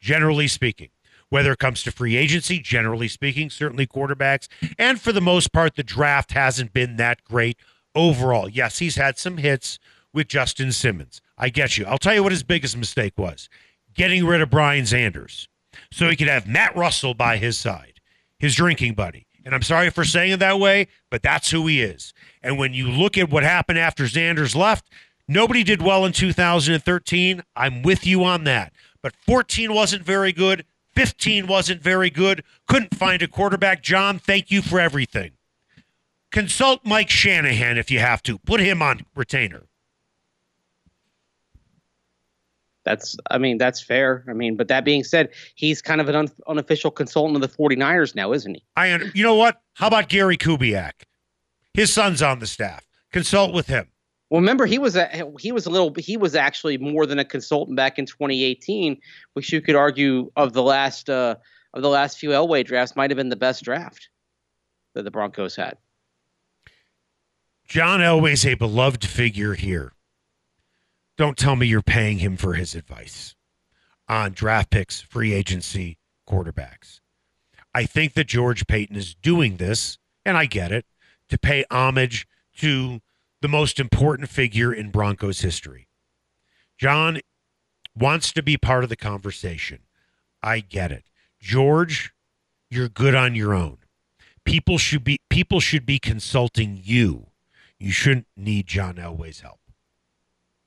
[0.00, 0.90] generally speaking.
[1.28, 4.46] Whether it comes to free agency, generally speaking, certainly quarterbacks.
[4.78, 7.58] And for the most part, the draft hasn't been that great
[7.96, 8.48] overall.
[8.48, 9.80] Yes, he's had some hits
[10.12, 11.20] with Justin Simmons.
[11.36, 11.84] I get you.
[11.86, 13.48] I'll tell you what his biggest mistake was
[13.94, 15.48] getting rid of Brian Xanders
[15.90, 18.00] so he could have Matt Russell by his side,
[18.38, 19.26] his drinking buddy.
[19.44, 22.12] And I'm sorry for saying it that way, but that's who he is.
[22.42, 24.90] And when you look at what happened after Xanders left,
[25.28, 27.42] nobody did well in 2013.
[27.54, 28.72] I'm with you on that.
[29.02, 30.64] But 14 wasn't very good.
[30.94, 32.42] 15 wasn't very good.
[32.66, 33.82] Couldn't find a quarterback.
[33.82, 35.32] John, thank you for everything.
[36.36, 38.36] Consult Mike Shanahan if you have to.
[38.36, 39.62] Put him on retainer.
[42.84, 44.22] That's, I mean, that's fair.
[44.28, 47.56] I mean, but that being said, he's kind of an un- unofficial consultant of the
[47.56, 48.62] 49ers now, isn't he?
[48.76, 49.62] I, you know what?
[49.72, 51.06] How about Gary Kubiak?
[51.72, 52.86] His son's on the staff.
[53.12, 53.88] Consult with him.
[54.28, 57.24] Well, remember he was a, he was a little he was actually more than a
[57.24, 59.00] consultant back in 2018,
[59.32, 61.36] which you could argue of the last uh,
[61.72, 64.10] of the last few Elway drafts might have been the best draft
[64.92, 65.78] that the Broncos had.
[67.66, 69.92] John Elway's a beloved figure here.
[71.16, 73.34] Don't tell me you're paying him for his advice
[74.08, 75.98] on draft picks, free agency,
[76.28, 77.00] quarterbacks.
[77.74, 80.86] I think that George Paton is doing this, and I get it,
[81.28, 83.00] to pay homage to
[83.42, 85.88] the most important figure in Broncos history.
[86.78, 87.20] John
[87.96, 89.80] wants to be part of the conversation.
[90.40, 91.04] I get it.
[91.40, 92.12] George,
[92.70, 93.78] you're good on your own.
[94.44, 97.26] People should be people should be consulting you.
[97.78, 99.60] You shouldn't need John Elway's help.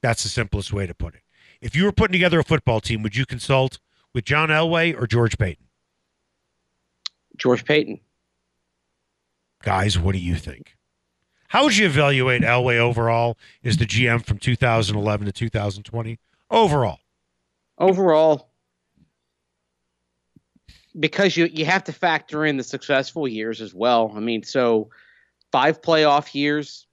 [0.01, 1.21] That's the simplest way to put it.
[1.61, 3.79] If you were putting together a football team, would you consult
[4.13, 5.65] with John Elway or George Paton?
[7.37, 7.99] George Paton.
[9.63, 10.77] Guys, what do you think?
[11.49, 16.19] How would you evaluate Elway overall as the GM from 2011 to 2020?
[16.51, 16.99] Overall.
[17.77, 18.49] Overall,
[20.99, 24.11] because you you have to factor in the successful years as well.
[24.15, 24.89] I mean, so
[25.51, 26.87] five playoff years,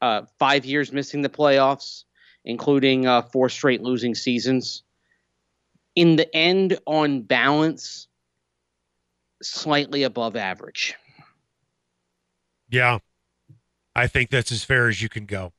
[0.00, 2.04] uh, five years missing the playoffs,
[2.44, 4.82] including uh, four straight losing seasons.
[5.96, 8.08] In the end, on balance,
[9.42, 10.94] slightly above average.
[12.70, 12.98] Yeah.
[13.94, 15.52] I think that's as fair as you can go.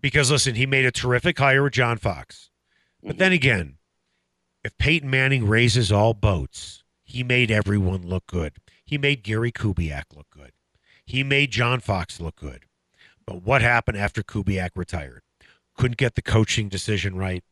[0.00, 2.50] Because listen, he made a terrific hire with John Fox.
[3.02, 3.76] But then again,
[4.64, 8.54] if Peyton Manning raises all boats, he made everyone look good.
[8.84, 10.52] He made Gary Kubiak look good.
[11.04, 12.65] He made John Fox look good.
[13.26, 15.22] But what happened after Kubiak retired?
[15.76, 17.42] Couldn't get the coaching decision right.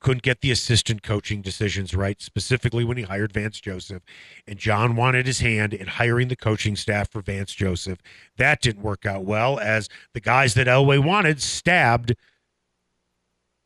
[0.00, 4.02] Couldn't get the assistant coaching decisions right, specifically when he hired Vance Joseph.
[4.46, 7.98] And John wanted his hand in hiring the coaching staff for Vance Joseph.
[8.36, 12.14] That didn't work out well, as the guys that Elway wanted stabbed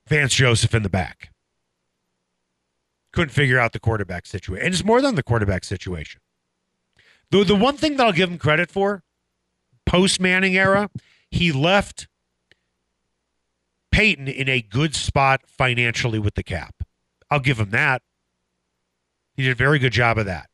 [0.09, 1.31] Vance Joseph in the back.
[3.12, 4.64] Couldn't figure out the quarterback situation.
[4.64, 6.22] And it's more than the quarterback situation.
[7.31, 9.02] The, the one thing that I'll give him credit for,
[9.85, 10.88] post Manning era,
[11.32, 12.06] he left
[13.90, 16.74] Paton in a good spot financially with the cap.
[17.30, 18.02] I'll give him that.
[19.34, 20.48] He did a very good job of that.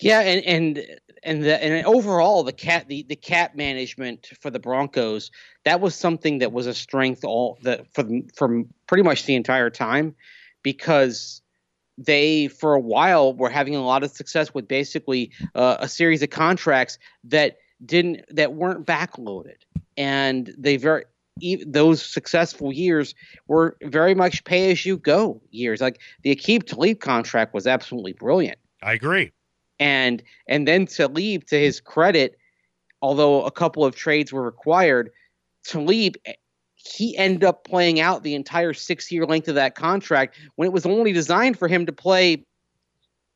[0.00, 0.86] Yeah, and and
[1.24, 5.32] and the, and overall the cat the, the cap management for the Broncos
[5.64, 8.04] that was something that was a strength all the for
[8.36, 10.14] from pretty much the entire time
[10.62, 11.42] because
[11.96, 16.22] they for a while were having a lot of success with basically uh, a series
[16.22, 19.56] of contracts that didn't that weren't backloaded
[19.96, 21.04] and they very
[21.66, 23.14] those successful years
[23.46, 28.12] were very much pay as you go years like the Aqib Talib contract was absolutely
[28.12, 29.32] brilliant I agree.
[29.78, 32.38] and and then Talib, to his credit,
[33.02, 35.10] although a couple of trades were required,
[35.64, 36.34] Talib eh,
[36.74, 40.72] he ended up playing out the entire six year length of that contract when it
[40.72, 42.44] was only designed for him to play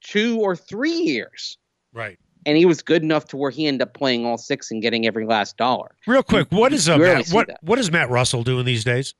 [0.00, 1.58] two or three years.
[1.92, 2.18] Right.
[2.44, 5.06] And he was good enough to where he ended up playing all six and getting
[5.06, 5.94] every last dollar.
[6.06, 7.58] Real quick, what is uh, really Matt, what that.
[7.62, 9.14] what is Matt Russell doing these days?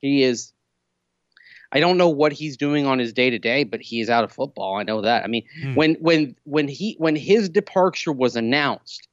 [0.00, 0.52] He is.
[1.70, 4.24] I don't know what he's doing on his day to day, but he is out
[4.24, 4.76] of football.
[4.76, 5.22] I know that.
[5.24, 5.74] I mean, Hmm.
[5.74, 9.06] when when when he when his departure was announced,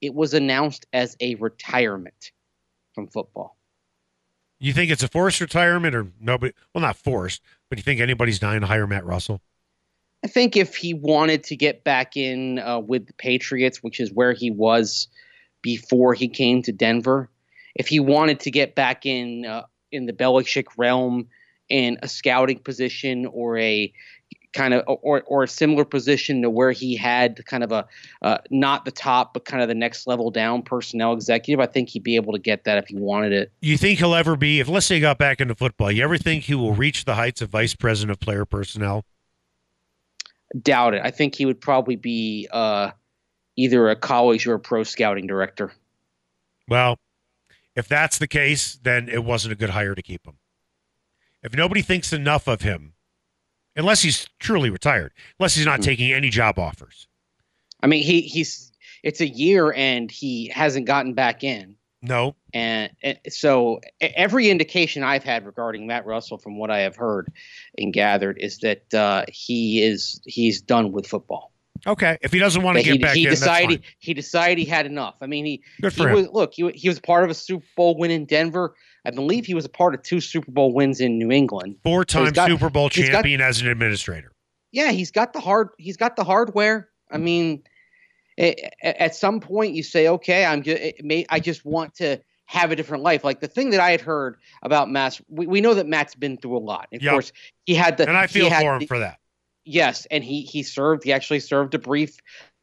[0.00, 2.32] it was announced as a retirement
[2.94, 3.56] from football.
[4.60, 6.52] You think it's a forced retirement or nobody?
[6.74, 9.40] Well, not forced, but you think anybody's dying to hire Matt Russell?
[10.24, 14.12] I think if he wanted to get back in uh, with the Patriots, which is
[14.12, 15.08] where he was
[15.62, 17.28] before he came to Denver,
[17.74, 21.28] if he wanted to get back in uh, in the Belichick realm
[21.68, 23.92] in a scouting position or a
[24.52, 27.86] kind of or or a similar position to where he had kind of a
[28.20, 31.88] uh, not the top but kind of the next level down personnel executive, I think
[31.88, 33.52] he'd be able to get that if he wanted it.
[33.60, 34.60] You think he'll ever be?
[34.60, 37.14] If let's say he got back into football, you ever think he will reach the
[37.14, 39.04] heights of vice president of player personnel?
[40.60, 41.00] Doubt it.
[41.04, 42.90] I think he would probably be uh,
[43.56, 45.72] either a college or a pro scouting director.
[46.68, 46.98] Well,
[47.74, 50.36] if that's the case, then it wasn't a good hire to keep him.
[51.42, 52.92] If nobody thinks enough of him,
[53.74, 55.84] unless he's truly retired, unless he's not Hmm.
[55.84, 57.08] taking any job offers.
[57.82, 61.76] I mean, he he's it's a year and he hasn't gotten back in.
[62.02, 66.96] No, And, and so every indication I've had regarding Matt Russell, from what I have
[66.96, 67.28] heard
[67.78, 71.52] and gathered, is that uh, he is he's done with football.
[71.86, 72.18] okay.
[72.20, 74.84] If he doesn't want to get he, back he in, decided he decided he had
[74.86, 75.14] enough.
[75.20, 76.14] I mean, he Good he for him.
[76.16, 78.74] was look he, he was part of a Super Bowl win in Denver.
[79.04, 81.76] I believe he was a part of two Super Bowl wins in New England.
[81.84, 84.32] Four-time got- Super Bowl he's got- champion as an administrator.
[84.72, 86.88] yeah, he's got the hard he's got the hardware.
[87.10, 87.62] I mean,
[88.38, 92.76] at some point you say, okay, I'm just may I just want to have a
[92.76, 93.24] different life.
[93.24, 96.36] Like the thing that I had heard about Matt, we, we know that Matt's been
[96.36, 96.88] through a lot.
[96.92, 97.10] Of Yep.
[97.12, 97.32] course,
[97.64, 99.18] he had the And I feel for him the- for that.
[99.64, 101.04] yes, and he he served.
[101.04, 102.16] He actually served a brief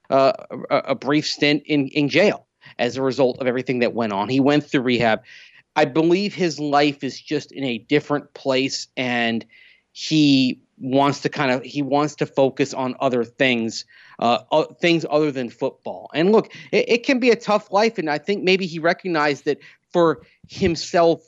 [0.09, 0.33] uh,
[0.69, 2.47] a, a brief stint in in jail
[2.77, 4.29] as a result of everything that went on.
[4.29, 5.23] He went through rehab.
[5.75, 9.45] I believe his life is just in a different place, and
[9.91, 13.85] he wants to kind of he wants to focus on other things,
[14.19, 14.39] uh,
[14.81, 16.09] things other than football.
[16.13, 19.45] And look, it, it can be a tough life, and I think maybe he recognized
[19.45, 19.59] that
[19.91, 21.21] for himself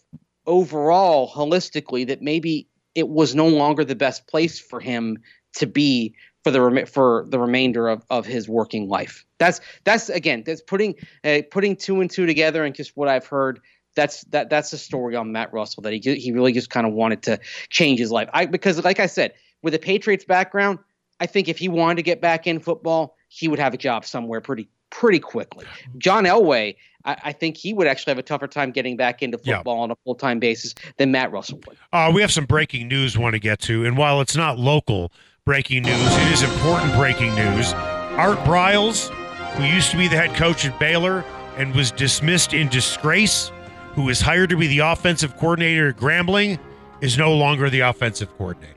[0.46, 5.18] overall, holistically, that maybe it was no longer the best place for him
[5.54, 9.26] to be for the for the remainder of, of his working life.
[9.38, 13.28] That's that's again that's putting uh, putting two and two together and just what I've
[13.28, 13.60] heard.
[13.96, 16.94] That's that that's the story on Matt Russell that he he really just kind of
[16.94, 17.40] wanted to
[17.70, 18.30] change his life.
[18.34, 19.34] I because like I said,
[19.64, 20.80] with the Patriots background,
[21.20, 24.06] I think if he wanted to get back in football, he would have a job
[24.06, 25.66] somewhere pretty pretty quickly.
[25.98, 26.76] John Elway,
[27.06, 29.58] I, I think he would actually have a tougher time getting back into Yeah.
[29.58, 31.78] football on a full time basis than Matt Russell would.
[31.94, 34.58] Uh, we have some breaking news we want to get to, and while it's not
[34.60, 35.12] local
[35.46, 37.74] breaking news, it is important breaking news.
[37.74, 39.08] Art Briles,
[39.56, 41.24] who used to be the head coach at Baylor
[41.58, 43.52] and was dismissed in disgrace,
[43.94, 46.60] who was hired to be the offensive coordinator at Grambling,
[47.02, 48.76] is no longer the offensive coordinator.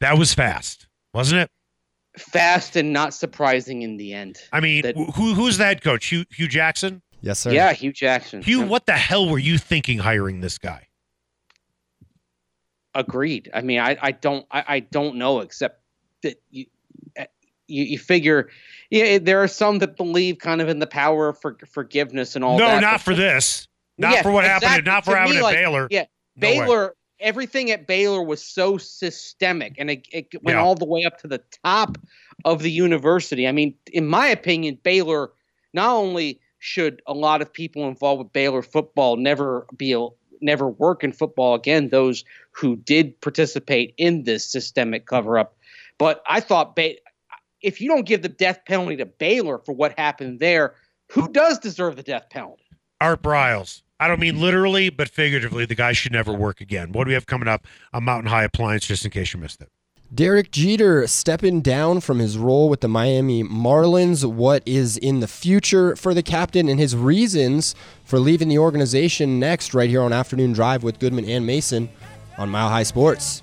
[0.00, 1.50] That was fast, wasn't it?
[2.18, 4.38] Fast and not surprising in the end.
[4.52, 6.06] I mean, That- who who's the head coach?
[6.06, 7.00] Hue, Hue Jackson.
[7.22, 7.52] Yes, sir.
[7.52, 8.42] Yeah, Hue Jackson.
[8.42, 10.88] Hue, what the hell were you thinking hiring this guy?
[12.94, 13.48] Agreed.
[13.54, 15.80] I mean, I, I don't I, I don't know except
[16.22, 16.66] that you,
[17.18, 17.24] uh,
[17.66, 18.50] you you figure
[18.92, 22.44] yeah there are some that believe kind of in the power of for, forgiveness and
[22.44, 22.80] all no, that.
[22.80, 23.66] No, not for this.
[23.98, 24.84] Not Yeah, for what happened.
[24.84, 25.86] Not for me, at like, Baylor.
[25.90, 26.04] yeah,
[26.36, 26.58] No way.
[26.58, 30.62] Baylor, everything at Baylor was so systemic, and it, it went Yeah.
[30.62, 31.98] all the way up to the top
[32.44, 33.46] of the university.
[33.46, 35.30] I mean, in my opinion, Baylor
[35.74, 40.06] not only should a lot of people involved with Baylor football never be a,
[40.40, 41.88] never work in football again.
[41.90, 45.56] Those who did participate in this systemic cover up,
[45.98, 46.96] but I thought ba-
[47.62, 50.74] if you don't give the death penalty to Baylor for what happened there,
[51.10, 52.64] who does deserve the death penalty?
[53.00, 53.82] Art Briles.
[54.00, 56.92] I don't mean literally, but figuratively, the guy should never work again.
[56.92, 59.60] What do we have coming up on Mountain High Appliance, just in case you missed
[59.60, 59.68] it?
[60.14, 64.30] Derek Jeter stepping down from his role with the Miami Marlins.
[64.30, 69.40] What is in the future for the captain and his reasons for leaving the organization
[69.40, 71.88] next, right here on Afternoon Drive with Goodman and Mason
[72.36, 73.42] on Mile High Sports.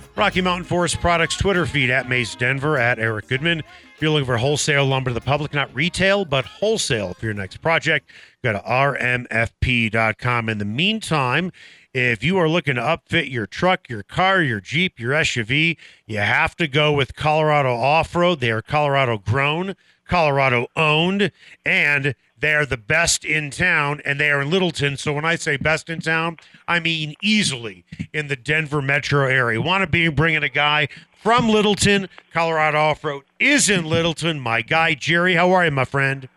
[0.15, 3.59] Rocky Mountain Forest Products Twitter feed at Mace Denver, at Eric Goodman.
[3.59, 7.33] If you're looking for wholesale lumber to the public, not retail, but wholesale for your
[7.33, 8.09] next project,
[8.43, 10.49] go to rmfp.com.
[10.49, 11.51] In the meantime,
[11.93, 16.17] if you are looking to upfit your truck, your car, your Jeep, your SUV, you
[16.17, 18.41] have to go with Colorado Off Road.
[18.41, 19.75] They are Colorado grown,
[20.07, 21.31] Colorado owned,
[21.65, 24.97] and they are the best in town, and they are in Littleton.
[24.97, 26.37] So when I say best in town,
[26.67, 29.61] I mean easily in the Denver metro area.
[29.61, 30.89] Want to be bringing a guy
[31.21, 34.39] from Littleton, Colorado Off Road is in Littleton.
[34.39, 36.27] My guy Jerry, how are you, my friend?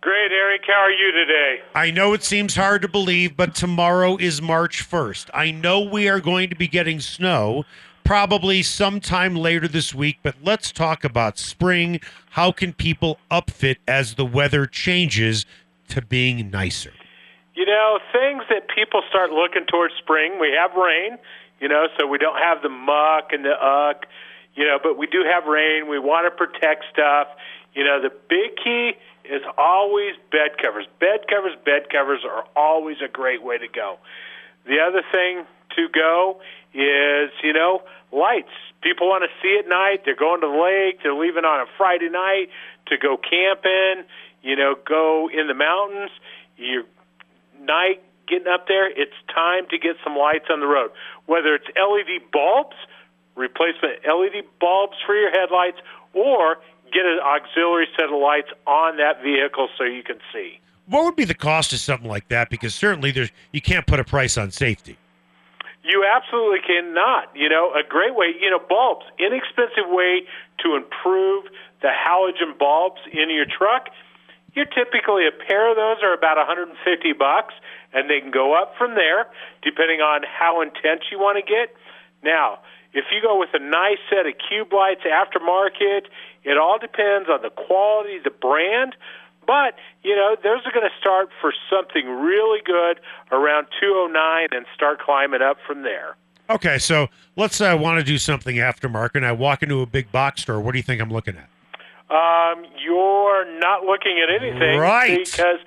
[0.00, 0.62] Great, Eric.
[0.66, 1.62] How are you today?
[1.76, 5.30] I know it seems hard to believe, but tomorrow is March 1st.
[5.32, 7.64] I know we are going to be getting snow
[8.04, 12.00] probably sometime later this week, but let's talk about spring.
[12.30, 15.46] How can people upfit as the weather changes
[15.88, 16.92] to being nicer?
[17.54, 20.38] You know, things that people start looking towards spring.
[20.40, 21.18] We have rain,
[21.60, 24.06] you know, so we don't have the muck and the uck,
[24.54, 25.88] you know, but we do have rain.
[25.88, 27.28] We want to protect stuff.
[27.74, 28.92] You know, the big key
[29.24, 30.86] is always bed covers.
[30.98, 33.98] Bed covers, bed covers are always a great way to go.
[34.66, 35.44] The other thing
[35.76, 36.40] to go
[36.74, 38.52] is, you know, lights.
[38.82, 40.02] People want to see at night.
[40.04, 41.02] They're going to the lake.
[41.02, 42.48] They're leaving on a Friday night
[42.86, 44.04] to go camping,
[44.42, 46.10] you know, go in the mountains.
[46.56, 46.84] You're
[47.60, 48.02] night
[48.32, 50.90] getting up there, it's time to get some lights on the road.
[51.26, 52.76] Whether it's LED bulbs,
[53.34, 55.78] replacement LED bulbs for your headlights,
[56.14, 56.56] or
[56.92, 60.60] get an auxiliary set of lights on that vehicle so you can see.
[60.86, 62.50] What would be the cost of something like that?
[62.50, 64.96] Because certainly there's you can't put a price on safety.
[65.82, 67.34] You absolutely cannot.
[67.34, 70.22] You know, a great way, you know, bulbs, inexpensive way
[70.62, 71.44] to improve
[71.82, 73.90] the halogen bulbs in your truck.
[74.54, 76.78] You're typically a pair of those are about 150
[77.18, 77.54] bucks,
[77.92, 79.26] and they can go up from there
[79.62, 81.74] depending on how intense you want to get.
[82.22, 82.60] Now,
[82.92, 86.06] if you go with a nice set of cube lights aftermarket,
[86.44, 88.94] it all depends on the quality, the brand,
[89.46, 94.66] But you know, those are going to start for something really good around 209 and
[94.74, 96.16] start climbing up from there.
[96.50, 99.16] Okay, so let's say I want to do something aftermarket.
[99.16, 100.60] And I walk into a big box store.
[100.60, 101.48] What do you think I'm looking at?
[102.10, 105.24] Um, you're not looking at anything Right.
[105.24, 105.58] because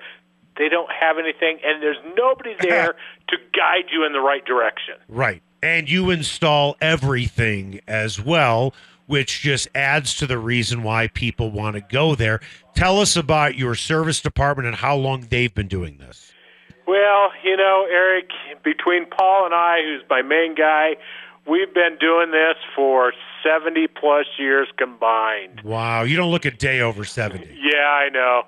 [0.56, 2.94] they don't have anything, and there's nobody there
[3.28, 4.94] to guide you in the right direction.
[5.08, 5.42] Right.
[5.62, 8.72] And you install everything as well,
[9.06, 12.40] which just adds to the reason why people want to go there.
[12.74, 16.32] Tell us about your service department and how long they've been doing this.
[16.86, 18.30] Well, you know, Eric,
[18.62, 20.96] between Paul and I, who's my main guy,
[21.48, 25.62] we've been doing this for 70 plus years combined.
[25.64, 27.46] Wow, you don't look a day over 70.
[27.60, 28.42] Yeah, I know.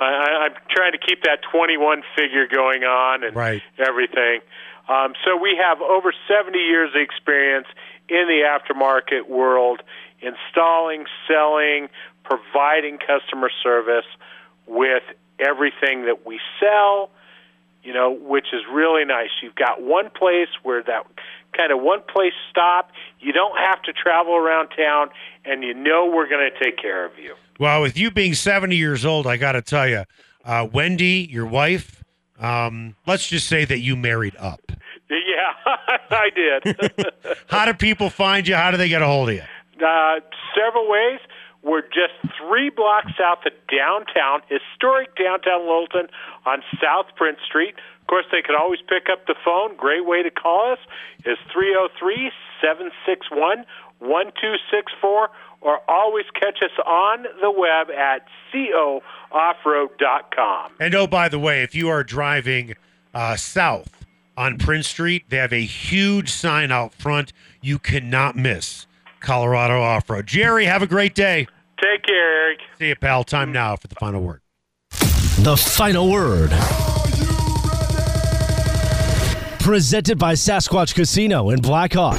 [0.00, 3.62] I, I, I'm trying to keep that 21 figure going on and Right.
[3.78, 4.40] everything.
[4.88, 7.66] Um, so we have over 70 years of experience
[8.08, 9.82] in the aftermarket world,
[10.20, 11.88] installing, selling,
[12.24, 14.04] providing customer service
[14.66, 15.02] with
[15.38, 17.10] everything that we sell.
[17.82, 19.28] You know, which is really nice.
[19.42, 21.04] You've got one place where that
[21.54, 22.90] kind of one place stop.
[23.20, 25.10] You don't have to travel around town,
[25.44, 27.34] and you know we're going to take care of you.
[27.58, 30.04] Well, with you being 70 years old, I got to tell you,
[30.44, 32.03] uh, Wendy, your wife,
[32.40, 34.60] um, let's just say that you married up.
[35.10, 35.52] Yeah,
[36.10, 36.76] I did.
[37.48, 38.54] How do people find you?
[38.54, 39.42] How do they get a hold of you?
[39.84, 40.20] uh,
[40.54, 41.20] several ways.
[41.62, 46.08] We're just three blocks south of downtown, historic downtown Littleton
[46.44, 47.74] on South Prince Street.
[48.02, 49.74] Of course, they can always pick up the phone.
[49.76, 50.78] Great way to call us
[51.24, 52.30] is 303
[52.60, 53.64] 761
[54.00, 55.30] 1264,
[55.60, 60.72] or always catch us on the web at cooffroad.com.
[60.80, 62.74] And oh, by the way, if you are driving
[63.14, 64.04] uh, south
[64.36, 67.32] on Prince Street, they have a huge sign out front
[67.62, 68.86] you cannot miss
[69.20, 70.26] Colorado Off Road.
[70.26, 71.46] Jerry, have a great day.
[71.80, 72.58] Take care, Eric.
[72.78, 73.24] See you, pal.
[73.24, 74.40] Time now for the final word.
[74.90, 76.50] The final word.
[79.60, 82.18] Presented by Sasquatch Casino in Blackhawk.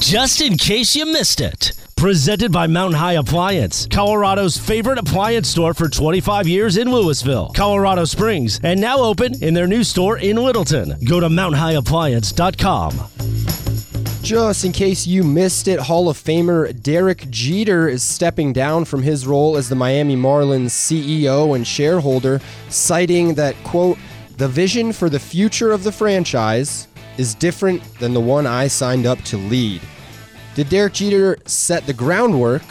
[0.00, 1.72] Just in case you missed it.
[1.96, 8.04] Presented by Mountain High Appliance, Colorado's favorite appliance store for 25 years in Louisville, Colorado
[8.04, 10.94] Springs, and now open in their new store in Littleton.
[11.04, 14.22] Go to mountainhighappliance.com.
[14.22, 19.02] Just in case you missed it, Hall of Famer Derek Jeter is stepping down from
[19.02, 23.98] his role as the Miami Marlins CEO and shareholder, citing that, quote,
[24.36, 26.87] the vision for the future of the franchise
[27.18, 29.82] is different than the one I signed up to lead.
[30.54, 32.62] Did Derek Jeter set the groundwork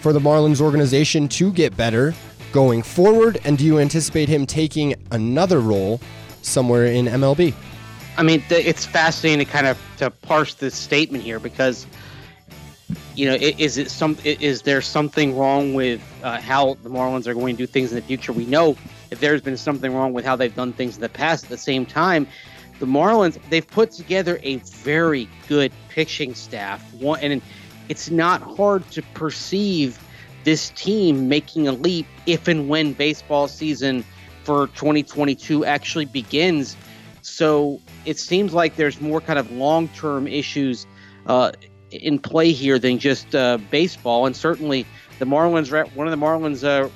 [0.00, 2.12] for the Marlins organization to get better
[2.52, 3.40] going forward?
[3.44, 6.00] And do you anticipate him taking another role
[6.42, 7.54] somewhere in MLB?
[8.16, 11.86] I mean, it's fascinating to kind of to parse this statement here because,
[13.14, 17.32] you know, is it some is there something wrong with uh, how the Marlins are
[17.32, 18.32] going to do things in the future?
[18.32, 18.76] We know
[19.10, 21.44] if there's been something wrong with how they've done things in the past.
[21.44, 22.26] At the same time,
[22.82, 26.92] the Marlins they've put together a very good pitching staff.
[26.94, 27.40] One, and
[27.88, 30.00] it's not hard to perceive
[30.42, 34.04] this team making a leap if and when baseball season
[34.42, 36.76] for 2022 actually begins.
[37.20, 40.84] So it seems like there's more kind of long term issues
[41.26, 41.52] uh,
[41.92, 44.26] in play here than just uh, baseball.
[44.26, 44.84] And certainly
[45.20, 46.88] the Marlins, one of the Marlins uh,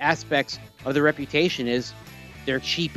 [0.00, 1.92] aspects of their reputation is
[2.46, 2.92] they're cheap.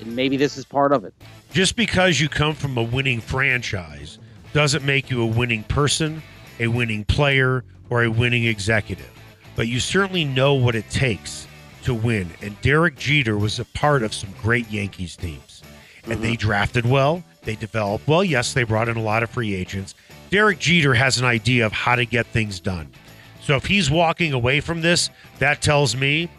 [0.00, 1.12] And maybe this is part of it.
[1.52, 4.18] Just because you come from a winning franchise
[4.54, 6.22] doesn't make you a winning person,
[6.58, 9.10] a winning player, or a winning executive.
[9.54, 11.46] But you certainly know what it takes
[11.82, 12.30] to win.
[12.40, 15.62] And Derek Jeter was a part of some great Yankees teams.
[16.04, 16.36] And they mm-hmm.
[16.36, 18.24] drafted well, they developed well.
[18.24, 19.94] Yes, they brought in a lot of free agents.
[20.30, 22.90] Derek Jeter has an idea of how to get things done.
[23.42, 26.30] So if he's walking away from this, that tells me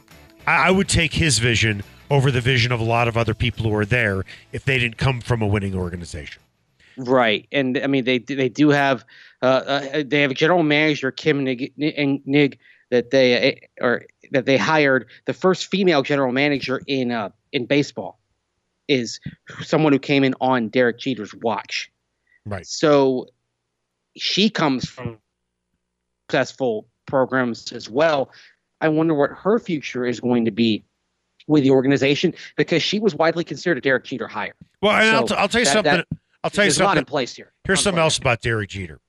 [0.47, 1.83] I, I would take his vision
[2.13, 4.97] over the vision of a lot of other people who are there if they didn't
[4.97, 6.39] come from a winning organization.
[6.95, 9.03] Right, and I mean they they do have
[9.41, 12.59] uh, uh, they have a general manager Kim Nig, Nig, Nig
[12.91, 17.65] that they uh, or that they hired the first female general manager in uh, in
[17.65, 18.19] baseball
[18.87, 19.19] is
[19.61, 21.91] someone who came in on Derek Jeter's watch.
[22.45, 22.67] Right.
[22.67, 23.25] So
[24.15, 25.17] she comes from
[26.29, 28.29] successful programs as well.
[28.81, 30.83] I wonder what her future is going to be
[31.47, 34.53] with the organization because she was widely considered a Derek Jeter hire.
[34.81, 35.93] Well, and I'll, t- I'll tell you that- something.
[35.97, 36.07] that-
[36.43, 37.53] I'll tell you There's a lot in place here.
[37.63, 38.99] Here's something else about Derek Jeter.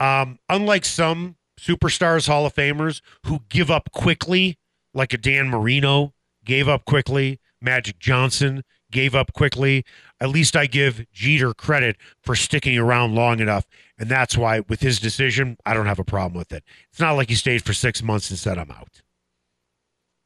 [0.00, 4.58] Um, unlike some superstars, Hall of Famers who give up quickly,
[4.92, 6.12] like a Dan Marino
[6.44, 9.82] gave up quickly, Magic Johnson gave up quickly.
[10.20, 13.66] At least I give Jeter credit for sticking around long enough.
[13.98, 16.64] And that's why, with his decision, I don't have a problem with it.
[16.90, 19.00] It's not like he stayed for six months and said, I'm out.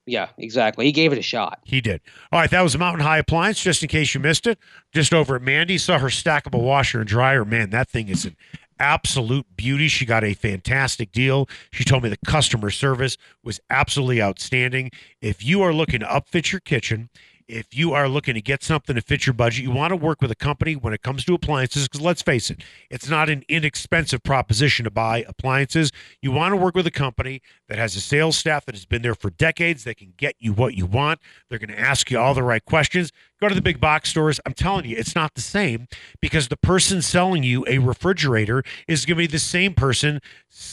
[0.09, 0.87] Yeah, exactly.
[0.87, 1.61] He gave it a shot.
[1.65, 2.01] He did.
[2.33, 4.59] All right, that was Mountain High Appliance, just in case you missed it.
[4.93, 7.45] Just over at Mandy, saw her stackable washer and dryer.
[7.45, 8.35] Man, that thing is an
[8.81, 9.87] absolute beauty.
[9.87, 11.47] She got a fantastic deal.
[11.71, 14.91] She told me the customer service was absolutely outstanding.
[15.21, 17.11] If you are looking to upfit your kitchen,
[17.49, 20.21] if you are looking to get something to fit your budget, you want to work
[20.21, 23.43] with a company when it comes to appliances, because let's face it, it's not an
[23.49, 25.91] inexpensive proposition to buy appliances.
[26.21, 29.03] You want to work with a company that has a sales staff that has been
[29.03, 31.21] there for decades, that can get you what you want.
[31.49, 33.13] They're going to ask you all the right questions.
[33.41, 34.41] Go to the big box stores.
[34.45, 35.89] I'm telling you, it's not the same
[36.21, 40.21] because the person selling you a refrigerator is going to be the same person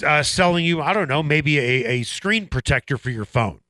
[0.05, 3.61] uh, selling you, I don't know, maybe a, a screen protector for your phone.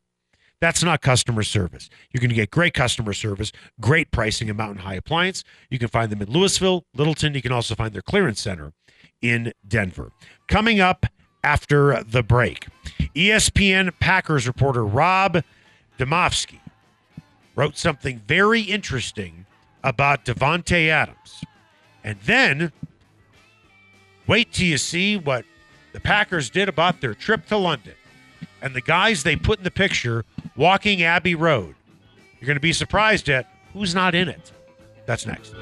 [0.61, 1.89] That's not customer service.
[2.11, 3.51] You're going to get great customer service,
[3.81, 5.43] great pricing at Mountain High Appliance.
[5.69, 7.33] You can find them in Louisville, Littleton.
[7.33, 8.73] You can also find their clearance center
[9.21, 10.11] in Denver.
[10.47, 11.05] Coming up
[11.43, 12.67] after the break,
[13.15, 15.43] ESPN Packers reporter Rob
[15.99, 16.59] Demovsky
[17.55, 19.45] wrote something very interesting
[19.83, 21.43] about Davante Adams.
[22.03, 22.71] And then
[24.27, 25.45] wait till you see what
[25.93, 27.93] the Packers did about their trip to London
[28.61, 30.25] and the guys they put in the picture
[30.55, 31.75] walking Abbey Road.
[32.39, 34.51] You're going to be surprised at who's not in it.
[35.05, 35.53] That's next.